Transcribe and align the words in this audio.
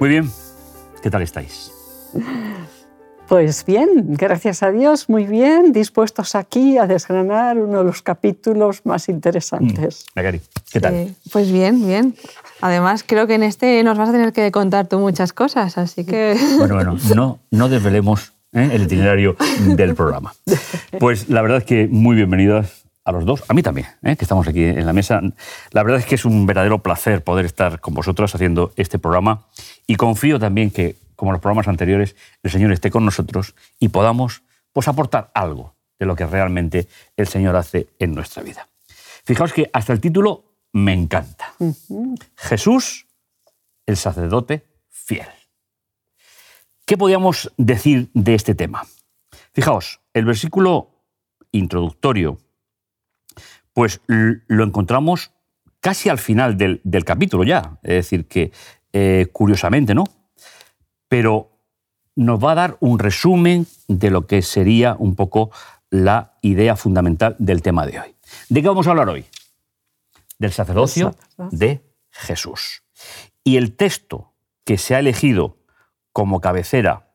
Muy 0.00 0.10
bien, 0.10 0.30
¿qué 1.02 1.10
tal 1.10 1.22
estáis? 1.22 1.72
Pues 3.26 3.64
bien, 3.66 4.14
gracias 4.14 4.62
a 4.62 4.70
Dios, 4.70 5.08
muy 5.08 5.26
bien, 5.26 5.72
dispuestos 5.72 6.36
aquí 6.36 6.78
a 6.78 6.86
desgranar 6.86 7.58
uno 7.58 7.78
de 7.78 7.84
los 7.84 8.00
capítulos 8.00 8.86
más 8.86 9.08
interesantes. 9.08 10.06
Mm, 10.14 10.20
¿qué 10.72 10.80
tal? 10.80 10.94
Eh, 10.94 11.14
pues 11.32 11.50
bien, 11.50 11.84
bien. 11.84 12.14
Además, 12.60 13.04
creo 13.04 13.26
que 13.26 13.34
en 13.34 13.42
este 13.42 13.82
nos 13.82 13.98
vas 13.98 14.10
a 14.10 14.12
tener 14.12 14.32
que 14.32 14.52
contar 14.52 14.86
tú 14.86 15.00
muchas 15.00 15.32
cosas, 15.32 15.76
así 15.76 16.04
que... 16.04 16.38
Bueno, 16.58 16.76
bueno, 16.76 16.96
no, 17.16 17.40
no 17.50 17.68
desvelemos 17.68 18.32
¿eh? 18.52 18.70
el 18.72 18.84
itinerario 18.84 19.36
del 19.66 19.96
programa. 19.96 20.32
Pues 21.00 21.28
la 21.28 21.42
verdad 21.42 21.58
es 21.58 21.64
que 21.64 21.88
muy 21.88 22.14
bienvenidas 22.14 22.84
a 23.04 23.12
los 23.12 23.24
dos, 23.24 23.42
a 23.48 23.54
mí 23.54 23.62
también, 23.62 23.86
¿eh? 24.02 24.16
que 24.16 24.24
estamos 24.24 24.46
aquí 24.46 24.62
en 24.64 24.84
la 24.84 24.92
mesa. 24.92 25.20
La 25.72 25.82
verdad 25.82 25.98
es 25.98 26.06
que 26.06 26.14
es 26.14 26.26
un 26.26 26.44
verdadero 26.44 26.82
placer 26.82 27.24
poder 27.24 27.46
estar 27.46 27.80
con 27.80 27.94
vosotros 27.94 28.34
haciendo 28.34 28.72
este 28.76 28.98
programa 28.98 29.46
y 29.88 29.96
confío 29.96 30.38
también 30.38 30.70
que 30.70 30.96
como 31.16 31.32
los 31.32 31.40
programas 31.40 31.66
anteriores, 31.66 32.14
el 32.44 32.50
Señor 32.52 32.70
esté 32.70 32.92
con 32.92 33.04
nosotros 33.04 33.56
y 33.80 33.88
podamos 33.88 34.42
pues, 34.72 34.86
aportar 34.86 35.32
algo 35.34 35.74
de 35.98 36.06
lo 36.06 36.14
que 36.14 36.24
realmente 36.24 36.86
el 37.16 37.26
Señor 37.26 37.56
hace 37.56 37.88
en 37.98 38.14
nuestra 38.14 38.44
vida. 38.44 38.68
Fijaos 39.24 39.52
que 39.52 39.68
hasta 39.72 39.92
el 39.92 40.00
título 40.00 40.44
me 40.72 40.92
encanta. 40.92 41.54
Jesús, 42.36 43.08
el 43.84 43.96
sacerdote 43.96 44.64
fiel. 44.90 45.26
¿Qué 46.84 46.96
podríamos 46.96 47.52
decir 47.56 48.10
de 48.14 48.34
este 48.34 48.54
tema? 48.54 48.86
Fijaos, 49.52 50.00
el 50.14 50.24
versículo 50.24 50.90
introductorio, 51.50 52.38
pues 53.72 54.00
lo 54.06 54.64
encontramos 54.64 55.32
casi 55.80 56.08
al 56.08 56.18
final 56.18 56.56
del, 56.56 56.80
capítulo 57.04 57.44
ya. 57.44 57.78
Es 57.82 57.94
decir, 57.94 58.26
que 58.26 58.52
eh, 58.92 59.26
curiosamente, 59.32 59.94
¿no? 59.94 60.04
pero 61.08 61.50
nos 62.14 62.42
va 62.42 62.52
a 62.52 62.56
dar 62.56 62.76
un 62.80 62.98
resumen 62.98 63.66
de 63.88 64.10
lo 64.10 64.26
que 64.26 64.42
sería 64.42 64.94
un 64.98 65.16
poco 65.16 65.50
la 65.90 66.38
idea 66.42 66.76
fundamental 66.76 67.34
del 67.38 67.62
tema 67.62 67.86
de 67.86 68.00
hoy. 68.00 68.16
¿De 68.48 68.60
qué 68.60 68.68
vamos 68.68 68.86
a 68.86 68.90
hablar 68.90 69.08
hoy? 69.08 69.24
Del 70.38 70.52
sacerdocio 70.52 71.14
de 71.50 71.82
Jesús. 72.10 72.82
Y 73.42 73.56
el 73.56 73.74
texto 73.76 74.34
que 74.64 74.78
se 74.78 74.94
ha 74.94 74.98
elegido 74.98 75.56
como 76.12 76.40
cabecera 76.40 77.10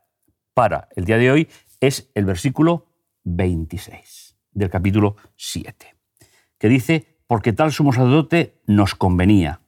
para 0.53 0.89
el 0.95 1.05
día 1.05 1.17
de 1.17 1.31
hoy 1.31 1.49
es 1.79 2.09
el 2.15 2.25
versículo 2.25 2.87
26 3.25 4.35
del 4.51 4.69
capítulo 4.69 5.15
7, 5.35 5.95
que 6.57 6.69
dice, 6.69 7.17
porque 7.27 7.53
tal 7.53 7.71
sumo 7.71 7.91
sacerdote 7.91 8.61
nos 8.65 8.95
convenía, 8.95 9.61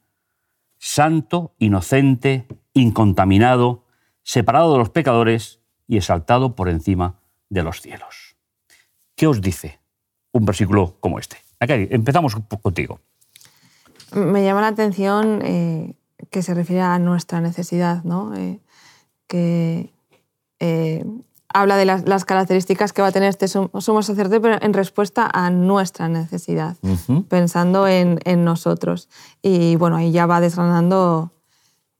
santo, 0.78 1.54
inocente, 1.60 2.48
incontaminado, 2.74 3.86
separado 4.24 4.74
de 4.74 4.80
los 4.80 4.90
pecadores 4.90 5.60
y 5.88 5.98
exaltado 5.98 6.56
por 6.56 6.70
encima 6.70 7.20
de 7.50 7.64
los 7.64 7.82
cielos. 7.82 8.36
¿Qué 9.16 9.28
os 9.28 9.42
dice 9.42 9.80
un 10.32 10.46
versículo 10.46 10.98
como 11.00 11.20
este? 11.20 11.38
Empezamos 11.60 12.36
contigo. 12.62 13.00
Me 14.14 14.44
llama 14.44 14.62
la 14.62 14.68
atención 14.68 15.42
eh, 15.44 15.96
que 16.30 16.42
se 16.42 16.54
refiere 16.54 16.82
a 16.82 17.00
nuestra 17.00 17.42
necesidad, 17.42 18.04
¿no? 18.04 18.36
Eh, 18.36 18.60
que 19.28 19.94
eh, 20.60 21.06
habla 21.56 21.78
de 21.78 21.86
las, 21.86 22.26
características 22.26 22.92
que 22.92 23.02
va 23.02 23.08
a 23.08 23.12
tener 23.12 23.30
este 23.30 23.48
sumo 23.48 24.04
sacerdote, 24.04 24.42
pero 24.42 24.58
en 24.62 24.74
respuesta 24.74 25.30
a 25.32 25.50
nuestra 25.50 26.10
necesidad, 26.10 26.76
pensando 27.30 27.88
en, 27.88 28.20
en, 28.26 28.44
nosotros. 28.44 29.08
Y 29.42 29.78
bueno, 29.78 29.96
ahí 29.96 30.12
ya 30.12 30.26
va 30.26 30.42
desgranando 30.42 31.32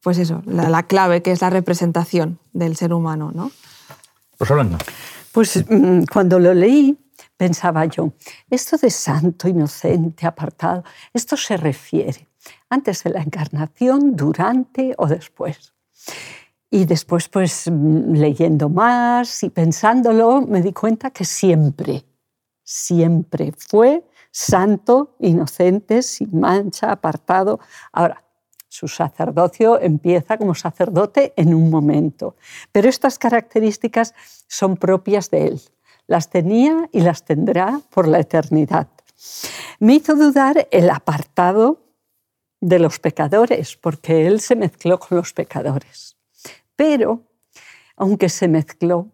pues 0.02 0.18
eso, 0.18 0.42
la, 0.46 0.82
clave 0.84 1.20
que 1.20 1.32
es 1.32 1.40
la 1.40 1.50
representación 1.50 2.38
del 2.52 2.76
ser 2.76 2.92
humano, 2.92 3.32
¿no? 3.34 3.50
Pues 4.38 4.48
hablando. 4.50 4.78
Pues 5.32 5.64
mm, 5.68 6.04
cuando 6.12 6.38
lo 6.38 6.54
leí 6.54 6.96
pensaba 7.36 7.86
yo, 7.86 8.12
esto 8.48 8.76
de 8.76 8.90
santo, 8.90 9.48
inocente, 9.48 10.26
apartado, 10.26 10.84
esto 11.12 11.36
se 11.36 11.56
refiere 11.56 12.28
antes 12.70 13.02
de 13.02 13.10
la 13.10 13.20
encarnación, 13.20 14.14
durante 14.14 14.94
o 14.96 15.06
después. 15.08 15.72
Y 16.76 16.84
después, 16.84 17.30
pues 17.30 17.70
mm, 17.70 18.12
leyendo 18.16 18.68
más 18.68 19.42
y 19.42 19.48
pensándolo, 19.48 20.42
me 20.42 20.60
di 20.60 20.74
cuenta 20.74 21.10
que 21.10 21.24
siempre, 21.24 22.04
siempre 22.62 23.54
fue 23.56 24.04
santo, 24.30 25.16
inocente, 25.20 26.02
sin 26.02 26.38
mancha, 26.38 26.92
apartado. 26.92 27.60
Ahora, 27.92 28.22
su 28.68 28.88
sacerdocio 28.88 29.80
empieza 29.80 30.36
como 30.36 30.54
sacerdote 30.54 31.32
en 31.38 31.54
un 31.54 31.70
momento, 31.70 32.36
pero 32.72 32.90
estas 32.90 33.18
características 33.18 34.12
son 34.46 34.76
propias 34.76 35.30
de 35.30 35.46
él. 35.46 35.60
Las 36.06 36.28
tenía 36.28 36.90
y 36.92 37.00
las 37.00 37.24
tendrá 37.24 37.80
por 37.88 38.06
la 38.06 38.20
eternidad. 38.20 38.88
Me 39.78 39.94
hizo 39.94 40.14
dudar 40.14 40.68
el 40.70 40.90
apartado 40.90 41.80
de 42.60 42.78
los 42.80 42.98
pecadores, 42.98 43.78
porque 43.78 44.26
él 44.26 44.40
se 44.40 44.56
mezcló 44.56 44.98
con 44.98 45.16
los 45.16 45.32
pecadores. 45.32 46.16
Pero, 46.76 47.24
aunque 47.96 48.28
se 48.28 48.48
mezcló, 48.48 49.10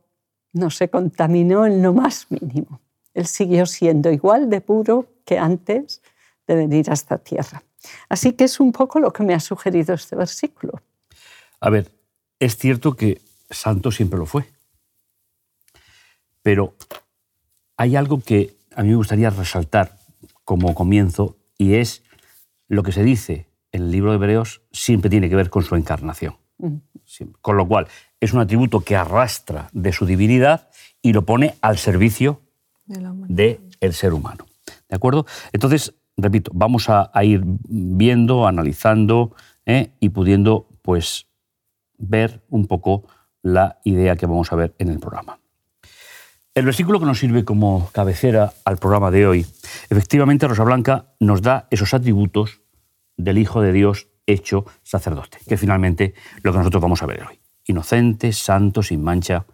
no 0.53 0.71
se 0.71 0.91
contaminó 0.91 1.65
en 1.67 1.83
lo 1.83 1.95
más 1.95 2.27
mínimo. 2.31 2.81
Él 3.15 3.27
siguió 3.27 3.67
siendo 3.67 4.11
igual 4.11 4.51
de 4.51 4.61
puro 4.61 5.07
que 5.25 5.39
antes 5.39 6.03
de 6.47 6.55
venir 6.55 6.91
a 6.91 6.95
esta 6.95 7.19
tierra. 7.19 7.63
Así 8.09 8.33
que 8.33 8.45
es 8.45 8.61
un 8.61 8.73
poco 8.73 9.01
lo 9.01 9.13
que 9.13 9.23
me 9.23 9.35
ha 9.35 9.41
sugerido 9.41 9.95
este 9.95 10.17
versículo. 10.17 10.83
A 11.61 11.71
ver, 11.71 11.91
es 12.39 12.57
cierto 12.57 12.97
que 12.97 13.21
santo 13.51 13.91
siempre 13.91 14.19
lo 14.19 14.27
fue, 14.27 14.47
pero 16.43 16.75
hay 17.77 17.97
algo 17.97 18.21
que 18.21 18.57
a 18.75 18.83
mí 18.83 18.91
me 18.91 18.97
gustaría 18.97 19.31
resaltar 19.31 19.97
como 20.45 20.75
comienzo 20.75 21.37
y 21.59 21.75
es 21.75 22.03
lo 22.69 22.83
que 22.83 22.93
se 22.93 23.05
dice 23.05 23.47
en 23.71 23.83
el 23.83 23.91
libro 23.91 24.11
de 24.11 24.17
Hebreos 24.17 24.63
siempre 24.73 25.11
tiene 25.11 25.29
que 25.29 25.37
ver 25.37 25.51
con 25.51 25.63
su 25.63 25.77
encarnación. 25.77 26.37
Con 27.41 27.57
lo 27.57 27.67
cual, 27.67 27.89
es 28.21 28.33
un 28.33 28.41
atributo 28.41 28.81
que 28.81 28.97
arrastra 28.97 29.69
de 29.73 29.93
su 29.93 30.07
divinidad 30.07 30.69
y 31.03 31.13
lo 31.13 31.23
pone 31.25 31.57
al 31.61 31.79
servicio 31.79 32.41
del 32.87 33.61
el 33.81 33.93
ser 33.93 34.13
humano. 34.13 34.47
¿De 34.89 34.97
acuerdo? 34.97 35.27
Entonces, 35.53 35.95
repito, 36.17 36.51
vamos 36.55 36.89
a, 36.89 37.11
ir 37.25 37.43
viendo, 37.45 38.47
analizando 38.47 39.35
¿eh? 39.67 39.91
y 40.01 40.11
pudiendo 40.11 40.69
pues, 40.83 41.27
ver 41.99 42.43
un 42.49 42.67
poco 42.67 43.05
la 43.43 43.81
idea 43.85 44.17
que 44.17 44.27
vamos 44.27 44.53
a 44.53 44.57
ver 44.57 44.75
en 44.79 44.89
el 44.89 45.01
programa. 45.01 45.39
El 46.55 46.67
versículo 46.67 47.01
que 47.01 47.07
nos 47.07 47.19
sirve 47.19 47.45
como 47.45 47.89
cabecera 47.93 48.53
al 48.65 48.77
programa 48.77 49.11
de 49.11 49.27
hoy, 49.27 49.47
efectivamente 49.89 50.47
Rosa 50.47 50.65
Blanca 50.65 51.07
nos 51.19 51.41
da 51.41 51.67
esos 51.71 51.95
atributos 51.95 52.61
del 53.17 53.39
Hijo 53.39 53.63
de 53.63 53.73
Dios 53.73 54.09
hecho 54.27 54.65
sacerdote, 54.83 55.39
que 55.49 55.57
finalmente 55.57 56.15
lo 56.43 56.53
que 56.53 56.59
nosotros 56.59 56.83
vamos 56.83 57.03
a 57.03 57.07
ver 57.07 57.25
hoy. 57.29 57.39
Inocente, 57.67 58.33
santo, 58.33 58.83
sin 58.83 59.03
mancha. 59.03 59.47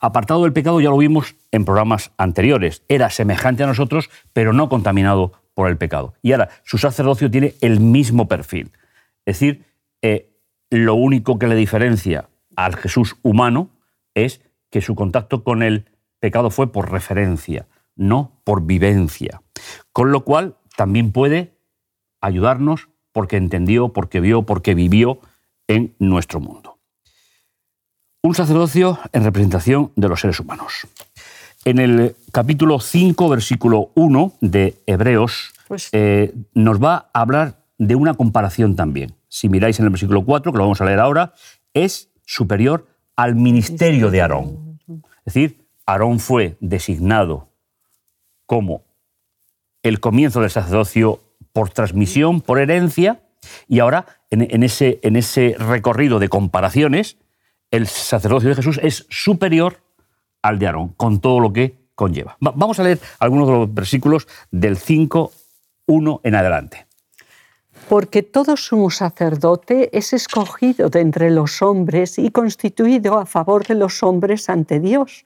Apartado 0.00 0.44
del 0.44 0.52
pecado 0.52 0.80
ya 0.80 0.90
lo 0.90 0.96
vimos 0.96 1.36
en 1.50 1.64
programas 1.64 2.12
anteriores. 2.16 2.82
Era 2.88 3.10
semejante 3.10 3.62
a 3.62 3.66
nosotros, 3.66 4.08
pero 4.32 4.52
no 4.52 4.68
contaminado 4.68 5.32
por 5.54 5.68
el 5.68 5.76
pecado. 5.76 6.14
Y 6.22 6.32
ahora, 6.32 6.48
su 6.64 6.78
sacerdocio 6.78 7.30
tiene 7.30 7.54
el 7.60 7.80
mismo 7.80 8.28
perfil. 8.28 8.72
Es 9.26 9.38
decir, 9.38 9.66
eh, 10.02 10.30
lo 10.70 10.94
único 10.94 11.38
que 11.38 11.48
le 11.48 11.54
diferencia 11.54 12.30
al 12.56 12.76
Jesús 12.76 13.16
humano 13.22 13.70
es 14.14 14.40
que 14.70 14.80
su 14.80 14.94
contacto 14.94 15.44
con 15.44 15.62
el 15.62 15.90
pecado 16.18 16.50
fue 16.50 16.72
por 16.72 16.90
referencia, 16.90 17.66
no 17.96 18.40
por 18.44 18.62
vivencia. 18.64 19.42
Con 19.92 20.12
lo 20.12 20.24
cual, 20.24 20.56
también 20.76 21.12
puede 21.12 21.58
ayudarnos 22.20 22.88
porque 23.12 23.36
entendió, 23.36 23.88
porque 23.88 24.20
vio, 24.20 24.42
porque 24.42 24.74
vivió 24.74 25.20
en 25.68 25.94
nuestro 25.98 26.40
mundo. 26.40 26.78
Un 28.22 28.34
sacerdocio 28.34 28.98
en 29.12 29.24
representación 29.24 29.92
de 29.96 30.08
los 30.08 30.20
seres 30.20 30.40
humanos. 30.40 30.86
En 31.64 31.78
el 31.78 32.16
capítulo 32.32 32.80
5, 32.80 33.28
versículo 33.28 33.90
1 33.94 34.32
de 34.40 34.76
Hebreos, 34.86 35.52
pues 35.68 35.88
eh, 35.92 36.34
nos 36.54 36.82
va 36.82 37.10
a 37.12 37.20
hablar 37.20 37.64
de 37.78 37.94
una 37.94 38.14
comparación 38.14 38.76
también. 38.76 39.14
Si 39.28 39.48
miráis 39.48 39.78
en 39.78 39.86
el 39.86 39.90
versículo 39.90 40.24
4, 40.24 40.52
que 40.52 40.58
lo 40.58 40.64
vamos 40.64 40.80
a 40.80 40.84
leer 40.84 41.00
ahora, 41.00 41.34
es 41.72 42.10
superior 42.24 42.86
al 43.16 43.36
ministerio 43.36 44.10
de 44.10 44.22
Aarón. 44.22 44.78
Es 45.24 45.34
decir, 45.34 45.66
Aarón 45.86 46.18
fue 46.18 46.56
designado 46.60 47.48
como 48.46 48.82
el 49.82 50.00
comienzo 50.00 50.40
del 50.40 50.50
sacerdocio 50.50 51.20
por 51.52 51.70
transmisión, 51.70 52.40
por 52.40 52.60
herencia, 52.60 53.20
y 53.68 53.80
ahora 53.80 54.06
en, 54.30 54.62
ese, 54.62 55.56
recorrido 55.58 56.18
de 56.18 56.28
comparaciones, 56.28 57.16
el 57.70 57.86
sacerdocio 57.86 58.48
de 58.48 58.54
Jesús 58.54 58.80
es 58.82 59.06
superior 59.10 59.82
al 60.42 60.58
de 60.58 60.66
Aarón, 60.66 60.88
con 60.96 61.20
todo 61.20 61.40
lo 61.40 61.52
que 61.52 61.78
conlleva. 61.94 62.36
vamos 62.40 62.78
a 62.78 62.82
leer 62.82 62.98
algunos 63.18 63.48
de 63.48 63.54
los 63.54 63.74
versículos 63.74 64.26
del 64.50 64.78
5, 64.78 65.32
1 65.86 66.20
en 66.24 66.34
adelante. 66.34 66.86
porque 67.88 68.22
todo 68.22 68.56
sumo 68.56 68.90
sacerdote 68.90 69.90
es 69.96 70.12
escogido 70.12 70.90
de 70.90 71.00
entre 71.00 71.30
los 71.30 71.60
hombres 71.60 72.18
y 72.18 72.30
constituido 72.30 73.18
a 73.18 73.26
favor 73.26 73.66
de 73.66 73.74
los 73.74 74.04
hombres 74.04 74.48
ante 74.48 74.78
Dios, 74.78 75.24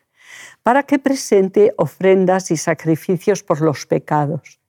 para 0.63 0.85
que 0.85 0.99
presente 0.99 1.75
ofrendas 1.77 2.51
y 2.51 2.57
sacrificios 2.57 3.43
por 3.43 3.61
los 3.61 3.85
pecados. 3.85 4.64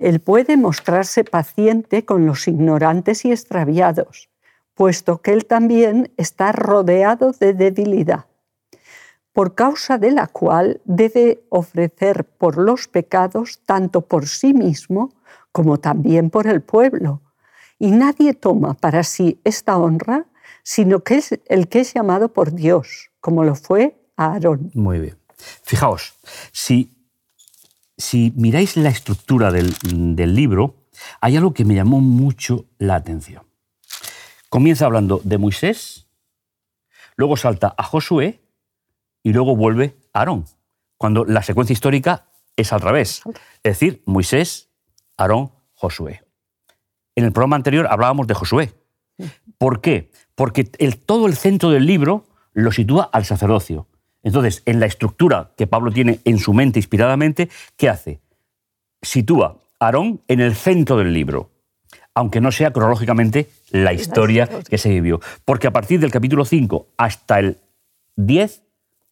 Él 0.00 0.18
puede 0.18 0.56
mostrarse 0.56 1.22
paciente 1.22 2.04
con 2.04 2.26
los 2.26 2.48
ignorantes 2.48 3.24
y 3.24 3.30
extraviados, 3.30 4.28
puesto 4.74 5.22
que 5.22 5.32
él 5.32 5.46
también 5.46 6.12
está 6.16 6.50
rodeado 6.50 7.30
de 7.38 7.54
debilidad 7.54 8.24
por 9.32 9.54
causa 9.54 9.98
de 9.98 10.10
la 10.10 10.26
cual 10.26 10.80
debe 10.84 11.44
ofrecer 11.48 12.24
por 12.24 12.58
los 12.58 12.88
pecados 12.88 13.60
tanto 13.64 14.02
por 14.02 14.26
sí 14.26 14.52
mismo 14.52 15.14
como 15.52 15.78
también 15.78 16.30
por 16.30 16.46
el 16.46 16.62
pueblo. 16.62 17.22
Y 17.78 17.92
nadie 17.92 18.34
toma 18.34 18.74
para 18.74 19.02
sí 19.04 19.40
esta 19.44 19.78
honra, 19.78 20.26
sino 20.62 21.00
que 21.00 21.16
es 21.16 21.40
el 21.46 21.68
que 21.68 21.80
es 21.80 21.94
llamado 21.94 22.32
por 22.32 22.52
Dios, 22.52 23.10
como 23.20 23.44
lo 23.44 23.54
fue 23.54 23.98
Aarón. 24.16 24.70
Muy 24.74 24.98
bien. 24.98 25.16
Fijaos, 25.62 26.18
si, 26.52 26.92
si 28.00 28.32
miráis 28.34 28.76
la 28.76 28.88
estructura 28.88 29.52
del, 29.52 30.34
libro, 30.34 30.74
hay 31.20 31.36
algo 31.36 31.52
que 31.52 31.64
me 31.64 31.74
llamó 31.74 32.00
mucho 32.00 32.64
la 32.78 32.96
atención. 32.96 33.44
Comienza 34.48 34.86
hablando 34.86 35.20
de 35.22 35.38
Moisés, 35.38 36.08
luego 37.16 37.36
salta 37.36 37.74
a 37.76 37.84
Josué, 37.84 38.40
y 39.22 39.32
luego 39.32 39.54
vuelve 39.54 39.96
Aarón, 40.14 40.46
cuando 40.96 41.26
la 41.26 41.42
secuencia 41.42 41.74
histórica 41.74 42.26
es 42.56 42.72
al 42.72 42.80
revés. 42.80 43.22
Es 43.62 43.78
decir, 43.78 44.02
Moisés, 44.06 44.70
Aarón, 45.18 45.52
Josué. 45.74 46.24
En 47.14 47.24
el 47.24 47.32
programa 47.32 47.56
anterior 47.56 47.86
hablábamos 47.90 48.26
de 48.26 48.34
Josué. 48.34 48.72
¿Por 49.58 49.82
qué? 49.82 50.10
Porque 50.34 50.70
el, 50.78 50.98
todo 50.98 51.26
el 51.26 51.36
centro 51.36 51.68
del 51.68 51.84
libro 51.84 52.24
lo 52.54 52.72
sitúa 52.72 53.10
al 53.12 53.26
sacerdocio. 53.26 53.86
Entonces, 54.22 54.62
en 54.66 54.80
la 54.80 54.86
estructura 54.86 55.50
que 55.56 55.66
Pablo 55.66 55.90
tiene 55.90 56.20
en 56.24 56.38
su 56.38 56.52
mente 56.52 56.78
inspiradamente, 56.78 57.48
¿qué 57.76 57.88
hace? 57.88 58.20
Sitúa 59.02 59.56
a 59.78 59.86
Aarón 59.86 60.20
en 60.28 60.40
el 60.40 60.54
centro 60.54 60.98
del 60.98 61.12
libro, 61.12 61.50
aunque 62.14 62.40
no 62.40 62.52
sea 62.52 62.72
cronológicamente 62.72 63.48
la 63.70 63.92
historia 63.92 64.46
que 64.46 64.78
se 64.78 64.90
vivió. 64.90 65.20
Porque 65.44 65.68
a 65.68 65.72
partir 65.72 66.00
del 66.00 66.10
capítulo 66.10 66.44
5 66.44 66.88
hasta 66.98 67.38
el 67.38 67.56
10 68.16 68.62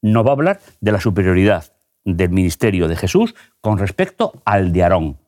no 0.02 0.25
va 0.25 0.31
a 0.31 0.34
hablar 0.34 0.60
de 0.81 0.93
la 0.93 1.00
superioridad 1.00 1.72
del 2.05 2.31
ministerio 2.31 2.88
de 2.88 2.96
Jesús 2.96 3.34
con 3.60 3.78
respecto 3.78 4.32
al 4.44 4.72
de 4.72 4.82
Aarón, 4.82 5.19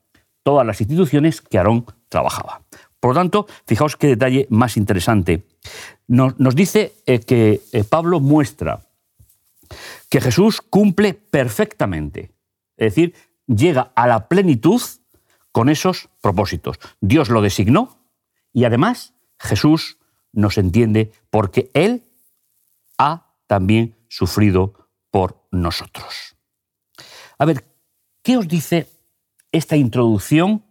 todas 0.43 0.67
las 0.67 0.81
instituciones 0.81 1.41
que 1.41 1.59
Aarón 1.59 1.87
trabajaba. 2.09 2.63
Por 3.01 3.15
lo 3.15 3.21
tanto, 3.21 3.47
fijaos 3.67 3.97
qué 3.97 4.09
detalle 4.09 4.47
más 4.51 4.77
interesante. 4.77 5.45
Nos, 6.07 6.55
dice 6.55 6.93
eh, 7.07 7.21
que 7.21 7.63
eh, 7.73 7.85
Pablo 7.85 8.21
muestra 8.21 8.81
que 10.09 10.21
Jesús 10.21 10.61
cumple 10.61 11.15
perfectamente, 11.15 12.33
es 12.77 12.95
decir, 12.95 13.15
llega 13.47 13.93
a 13.95 14.07
la 14.07 14.29
plenitud 14.29 14.81
con 15.53 15.69
esos 15.69 16.09
propósitos. 16.21 16.79
Dios 17.01 17.29
lo 17.29 17.43
designó 17.43 17.99
y 18.53 18.65
además 18.65 19.15
Jesús 19.39 19.99
nos 20.33 20.59
entiende 20.59 21.13
porque 21.31 21.71
Él 21.75 22.05
ha 22.99 23.35
también 23.47 23.97
sufrido 24.09 24.89
por 25.11 25.47
nosotros. 25.51 26.37
A 27.39 27.45
ver, 27.45 27.65
¿qué 28.23 28.37
os 28.37 28.47
dice 28.47 28.87
esta 29.51 29.77
introducción? 29.77 30.65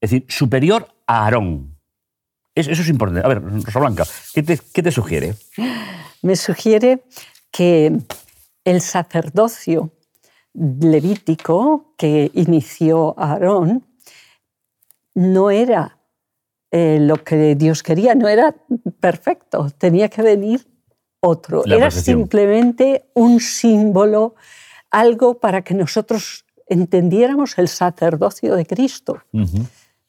Es 0.00 0.10
decir, 0.10 0.26
superior 0.28 0.88
a 1.06 1.24
Aarón. 1.24 1.78
Eso 2.54 2.72
es 2.72 2.88
importante. 2.88 3.24
A 3.24 3.28
ver, 3.28 3.42
Rosa 3.42 3.78
Blanca, 3.78 4.04
¿qué 4.34 4.42
te, 4.42 4.90
sugiere? 4.90 5.34
Me 6.22 6.34
sugiere 6.34 7.04
que 7.52 8.00
el 8.68 8.82
sacerdocio 8.82 9.92
levítico 10.52 11.94
que 11.96 12.30
inició 12.34 13.14
Aarón 13.18 13.86
no 15.14 15.50
era 15.50 15.98
eh, 16.70 16.98
lo 17.00 17.24
que 17.24 17.54
Dios 17.54 17.82
quería, 17.82 18.14
no 18.14 18.28
era 18.28 18.54
perfecto, 19.00 19.70
tenía 19.78 20.10
que 20.10 20.20
venir 20.20 20.66
otro. 21.20 21.64
Era 21.64 21.90
simplemente 21.90 23.10
un 23.14 23.40
símbolo, 23.40 24.34
algo 24.90 25.38
para 25.38 25.62
que 25.62 25.72
nosotros 25.72 26.44
entendiéramos 26.66 27.56
el 27.56 27.68
sacerdocio 27.68 28.54
de 28.54 28.66
Cristo. 28.66 29.22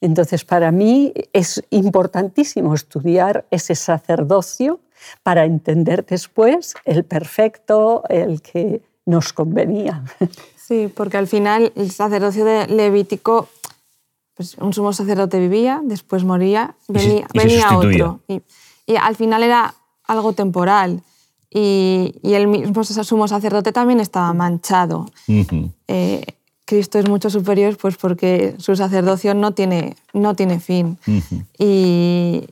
Entonces, 0.01 0.43
para 0.43 0.71
mí 0.71 1.13
es 1.31 1.63
importantísimo 1.69 2.73
estudiar 2.73 3.45
ese 3.51 3.75
sacerdocio 3.75 4.81
para 5.23 5.45
entender 5.45 6.05
después 6.05 6.75
el 6.85 7.03
perfecto, 7.03 8.03
el 8.09 8.41
que 8.41 8.81
nos 9.05 9.33
convenía. 9.33 10.03
Sí, 10.55 10.87
porque 10.87 11.17
al 11.17 11.25
final 11.25 11.73
el 11.75 11.89
sacerdocio 11.89 12.45
de 12.45 12.67
Levítico, 12.67 13.47
pues 14.35 14.55
un 14.59 14.71
sumo 14.71 14.93
sacerdote 14.93 15.39
vivía, 15.39 15.81
después 15.83 16.23
moría, 16.23 16.75
venía, 16.87 17.27
venía 17.33 17.75
otro. 17.75 18.19
Y, 18.27 18.43
y, 18.85 18.95
al 18.95 19.15
final 19.15 19.41
era 19.41 19.73
algo 20.05 20.33
temporal. 20.33 21.01
Y, 21.49 22.13
el 22.23 22.47
mismo 22.47 22.83
sumo 22.83 23.27
sacerdote 23.27 23.71
también 23.71 23.99
estaba 23.99 24.31
manchado. 24.33 25.07
Eh, 25.87 26.23
Cristo 26.65 26.99
es 26.99 27.09
mucho 27.09 27.31
superior 27.31 27.75
pues 27.77 27.97
porque 27.97 28.53
su 28.59 28.75
sacerdocio 28.75 29.33
no 29.33 29.53
tiene, 29.53 29.95
no 30.13 30.35
tiene 30.35 30.59
fin. 30.59 30.99
y, 31.57 32.45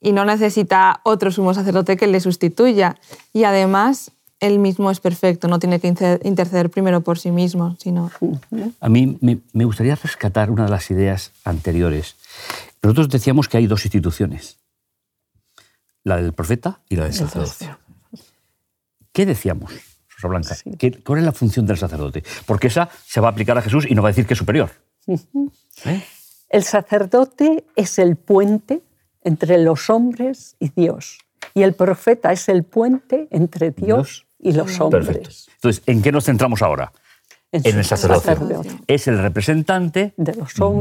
y, 0.00 0.12
no 0.12 0.24
necesita 0.24 1.00
otro 1.04 1.30
sumo 1.30 1.54
sacerdote 1.54 1.96
que 1.96 2.06
le 2.06 2.20
sustituya. 2.20 2.96
Y 3.32 3.44
además, 3.44 4.12
él 4.40 4.58
mismo 4.58 4.90
es 4.90 5.00
perfecto, 5.00 5.48
no 5.48 5.58
tiene 5.58 5.80
que 5.80 5.88
interceder 6.24 6.70
primero 6.70 7.00
por 7.00 7.18
sí 7.18 7.30
mismo, 7.30 7.76
sino... 7.78 8.10
A 8.80 8.88
mí 8.88 9.18
me, 9.20 9.38
me 9.52 9.64
gustaría 9.64 9.94
rescatar 9.96 10.50
una 10.50 10.64
de 10.64 10.70
las 10.70 10.90
ideas 10.90 11.32
anteriores. 11.44 12.16
Nosotros 12.82 13.08
decíamos 13.08 13.48
que 13.48 13.56
hay 13.56 13.66
dos 13.66 13.84
instituciones 13.84 14.58
la 16.08 16.16
del 16.16 16.32
profeta 16.32 16.80
y 16.88 16.96
la 16.96 17.04
del 17.04 17.14
sacerdocio. 17.14 17.78
¿Qué 19.12 19.26
decíamos, 19.26 19.72
Rosa 20.16 20.28
Blanca? 20.28 20.56
¿Cuál 21.04 21.20
es 21.20 21.24
la 21.24 21.32
función 21.32 21.66
del 21.66 21.76
sacerdote? 21.76 22.24
Porque 22.46 22.68
esa 22.68 22.88
se 23.06 23.20
va 23.20 23.28
a 23.28 23.30
aplicar 23.30 23.56
a 23.58 23.62
Jesús 23.62 23.86
y 23.88 23.94
no 23.94 24.02
va 24.02 24.08
a 24.08 24.12
decir 24.12 24.26
que 24.26 24.34
es 24.34 24.38
superior. 24.38 24.70
¿Eh? 25.06 26.02
El 26.48 26.64
sacerdote 26.64 27.64
es 27.76 27.98
el 27.98 28.16
puente 28.16 28.82
entre 29.28 29.58
los 29.58 29.90
hombres 29.90 30.56
y 30.58 30.70
Dios. 30.74 31.18
Y 31.54 31.62
el 31.62 31.74
profeta 31.74 32.32
es 32.32 32.48
el 32.48 32.64
puente 32.64 33.28
entre 33.30 33.70
Dios, 33.70 34.26
y 34.38 34.52
los 34.52 34.80
hombres. 34.80 35.06
Perfecto. 35.06 35.30
Entonces, 35.54 35.82
¿en 35.86 36.02
qué 36.02 36.12
nos 36.12 36.24
centramos 36.24 36.62
ahora? 36.62 36.92
En, 37.52 37.78
el 37.78 37.84
sacerdocio. 37.84 38.62
Es 38.86 39.06
el 39.06 39.18
representante 39.18 40.12
de, 40.16 40.32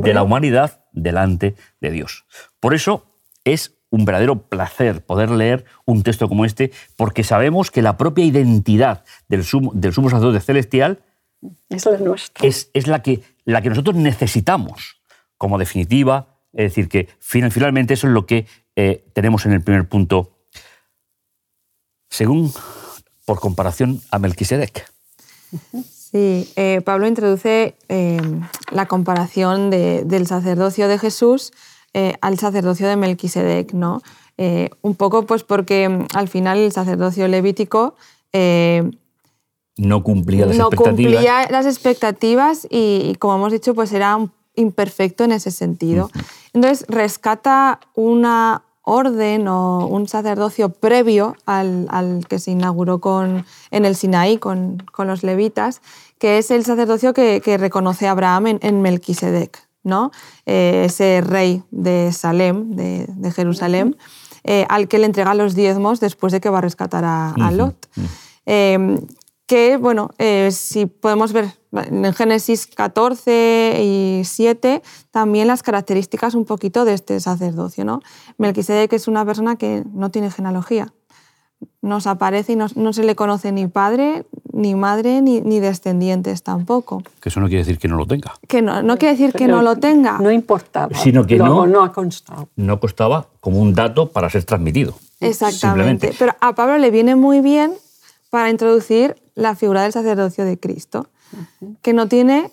de 0.04 0.14
la 0.14 0.24
humanidad 0.24 0.86
delante 0.92 1.56
de 1.80 1.92
Dios. 1.92 2.26
Por 2.60 2.74
eso 2.74 3.06
es 3.44 3.74
un 3.90 4.06
verdadero 4.06 4.44
placer 4.44 5.06
poder 5.06 5.32
leer 5.32 5.66
un 5.86 6.04
texto 6.04 6.28
como 6.28 6.46
este, 6.46 6.72
porque 6.98 7.24
sabemos 7.24 7.72
que 7.72 7.82
la 7.82 7.98
propia 7.98 8.26
identidad 8.26 9.04
del 9.30 9.44
sumo, 9.44 9.72
del 9.74 9.94
sumo 9.94 10.10
sacerdote 10.10 10.42
celestial 10.42 11.00
es 11.70 11.86
la 11.86 11.98
nuestra. 11.98 12.48
Es, 12.48 12.88
la, 12.88 13.02
que, 13.02 13.22
la 13.46 13.62
que 13.62 13.70
nosotros 13.70 13.96
necesitamos 13.96 15.02
como 15.38 15.58
definitiva. 15.58 16.37
Es 16.58 16.72
decir, 16.72 16.90
que 16.90 17.08
finalmente 17.20 17.94
eso 17.94 18.08
es 18.08 18.14
lo 18.14 18.26
que 18.26 18.48
eh, 18.76 19.06
tenemos 19.14 19.46
en 19.46 19.52
el 19.52 19.62
primer 19.62 19.88
punto, 19.88 20.32
según, 22.10 22.52
por 23.26 23.40
comparación, 23.40 24.02
a 24.10 24.18
Melquisedec. 24.18 24.92
Sí, 25.94 26.52
eh, 26.56 26.82
Pablo 26.84 27.08
introduce 27.08 27.76
eh, 27.90 28.20
la 28.72 28.88
comparación 28.88 29.70
del 29.70 30.26
sacerdocio 30.26 30.88
de 30.88 30.98
Jesús 30.98 31.54
al 32.22 32.38
sacerdocio 32.38 32.88
de 32.88 32.96
Melquisedec, 32.96 33.74
¿no? 33.74 34.02
Un 34.38 34.96
poco 34.96 35.26
pues 35.26 35.44
porque 35.44 35.90
mm, 35.90 36.08
al 36.14 36.28
final 36.28 36.60
el 36.60 36.72
sacerdocio 36.72 37.28
levítico 37.28 37.96
no 39.78 40.04
cumplía 40.04 40.46
las 40.46 40.58
no 40.58 40.68
expectativas. 40.68 41.14
cumplía 41.14 41.48
las 41.50 41.66
expectativas 41.66 42.68
y, 42.70 43.16
como 43.20 43.36
hemos 43.36 43.52
dicho, 43.52 43.74
pues 43.74 43.92
era 43.94 44.20
imperfecto 44.58 45.24
en 45.24 45.32
ese 45.32 45.52
sentido. 45.52 46.10
Entonces 46.54 46.86
rescata 46.90 47.80
una 47.96 48.64
orden 48.82 49.48
o 49.48 49.88
un 49.88 50.08
sacerdocio 50.08 50.70
previo 50.70 51.36
al, 51.46 52.26
que 52.28 52.40
se 52.40 52.52
inauguró 52.52 53.00
con, 53.00 53.46
en 53.72 53.86
el 53.86 53.96
Sinaí 53.96 54.38
con, 54.38 54.84
los 54.98 55.24
levitas, 55.24 55.82
que 56.20 56.38
es 56.38 56.52
el 56.52 56.66
sacerdocio 56.66 57.14
que, 57.14 57.58
reconoce 57.58 58.08
Abraham 58.08 58.48
en, 58.48 58.60
en 58.62 58.82
Melquisedec. 58.82 59.68
Eh, 60.46 60.84
ese 60.86 61.22
rey 61.22 61.64
de 61.72 62.12
Salem, 62.12 62.76
de, 62.76 63.32
Jerusalén, 63.32 63.96
eh, 64.44 64.66
al 64.70 64.88
que 64.88 64.98
le 64.98 65.06
entrega 65.06 65.34
los 65.34 65.56
diezmos 65.56 66.00
después 66.00 66.34
de 66.34 66.42
que 66.42 66.50
va 66.50 66.60
a 66.60 66.62
rescatar 66.62 67.04
a, 67.06 67.52
Lot. 67.52 67.88
Em, 68.46 69.00
que, 69.46 69.78
bueno, 69.78 70.10
eh, 70.18 70.50
si 70.52 70.86
podemos 70.86 71.32
ver 71.32 71.54
en 71.86 72.14
Génesis 72.14 72.68
14 72.68 73.80
y 73.84 74.22
7 74.24 74.82
también 75.12 75.48
las 75.48 75.64
características 75.64 76.36
un 76.36 76.46
poquito 76.46 76.86
de 76.86 76.94
este 76.94 77.20
sacerdocio. 77.20 77.86
¿no? 77.86 78.02
Melquisedec 78.38 78.92
es 78.94 79.08
una 79.08 79.26
persona 79.26 79.56
que 79.56 79.84
no 79.94 80.10
tiene 80.10 80.32
genealogía. 80.32 80.94
Nos 81.82 82.06
aparece 82.06 82.54
y 82.54 82.56
no, 82.56 82.94
se 82.94 83.04
le 83.04 83.16
conoce 83.16 83.52
ni 83.52 83.66
padre, 83.68 84.26
ni 84.52 84.76
madre, 84.76 85.22
ni, 85.22 85.42
ni, 85.42 85.60
descendientes 85.60 86.44
tampoco. 86.44 87.02
Que 87.20 87.30
eso 87.30 87.40
no 87.40 87.48
quiere 87.48 87.64
decir 87.64 87.80
que 87.80 87.88
no 87.88 87.96
lo 87.96 88.06
tenga. 88.06 88.34
Que 88.48 88.62
no, 88.62 88.84
no 88.84 88.98
quiere 88.98 89.16
decir 89.16 89.34
que 89.34 89.48
no 89.48 89.62
lo 89.62 89.76
tenga. 89.78 90.20
No 90.20 90.32
importaba. 90.32 90.96
Sino 90.96 91.26
que 91.26 91.38
no, 91.38 91.66
no 91.66 91.84
ha 91.84 91.92
constado. 91.92 92.50
No 92.56 92.80
costaba 92.80 93.28
como 93.40 93.60
un 93.60 93.74
dato 93.74 94.12
para 94.12 94.30
ser 94.30 94.44
transmitido. 94.44 94.96
Exactamente. 95.20 96.14
Pero 96.20 96.36
a 96.42 96.54
Pablo 96.54 96.78
le 96.78 96.92
viene 96.92 97.16
muy 97.16 97.42
bien 97.42 97.74
para 98.30 98.50
introducir 98.50 99.16
la 99.36 99.56
figura 99.56 99.84
del 99.84 99.92
sacerdocio 99.92 100.46
de 100.46 100.60
Cristo, 100.60 101.10
que 101.82 101.94
no 101.94 102.08
tiene 102.08 102.52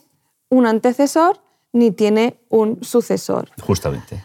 un 0.49 0.67
antecesor 0.67 1.41
ni 1.73 1.91
tiene 1.91 2.39
un 2.49 2.83
sucesor. 2.83 3.51
Justamente. 3.61 4.25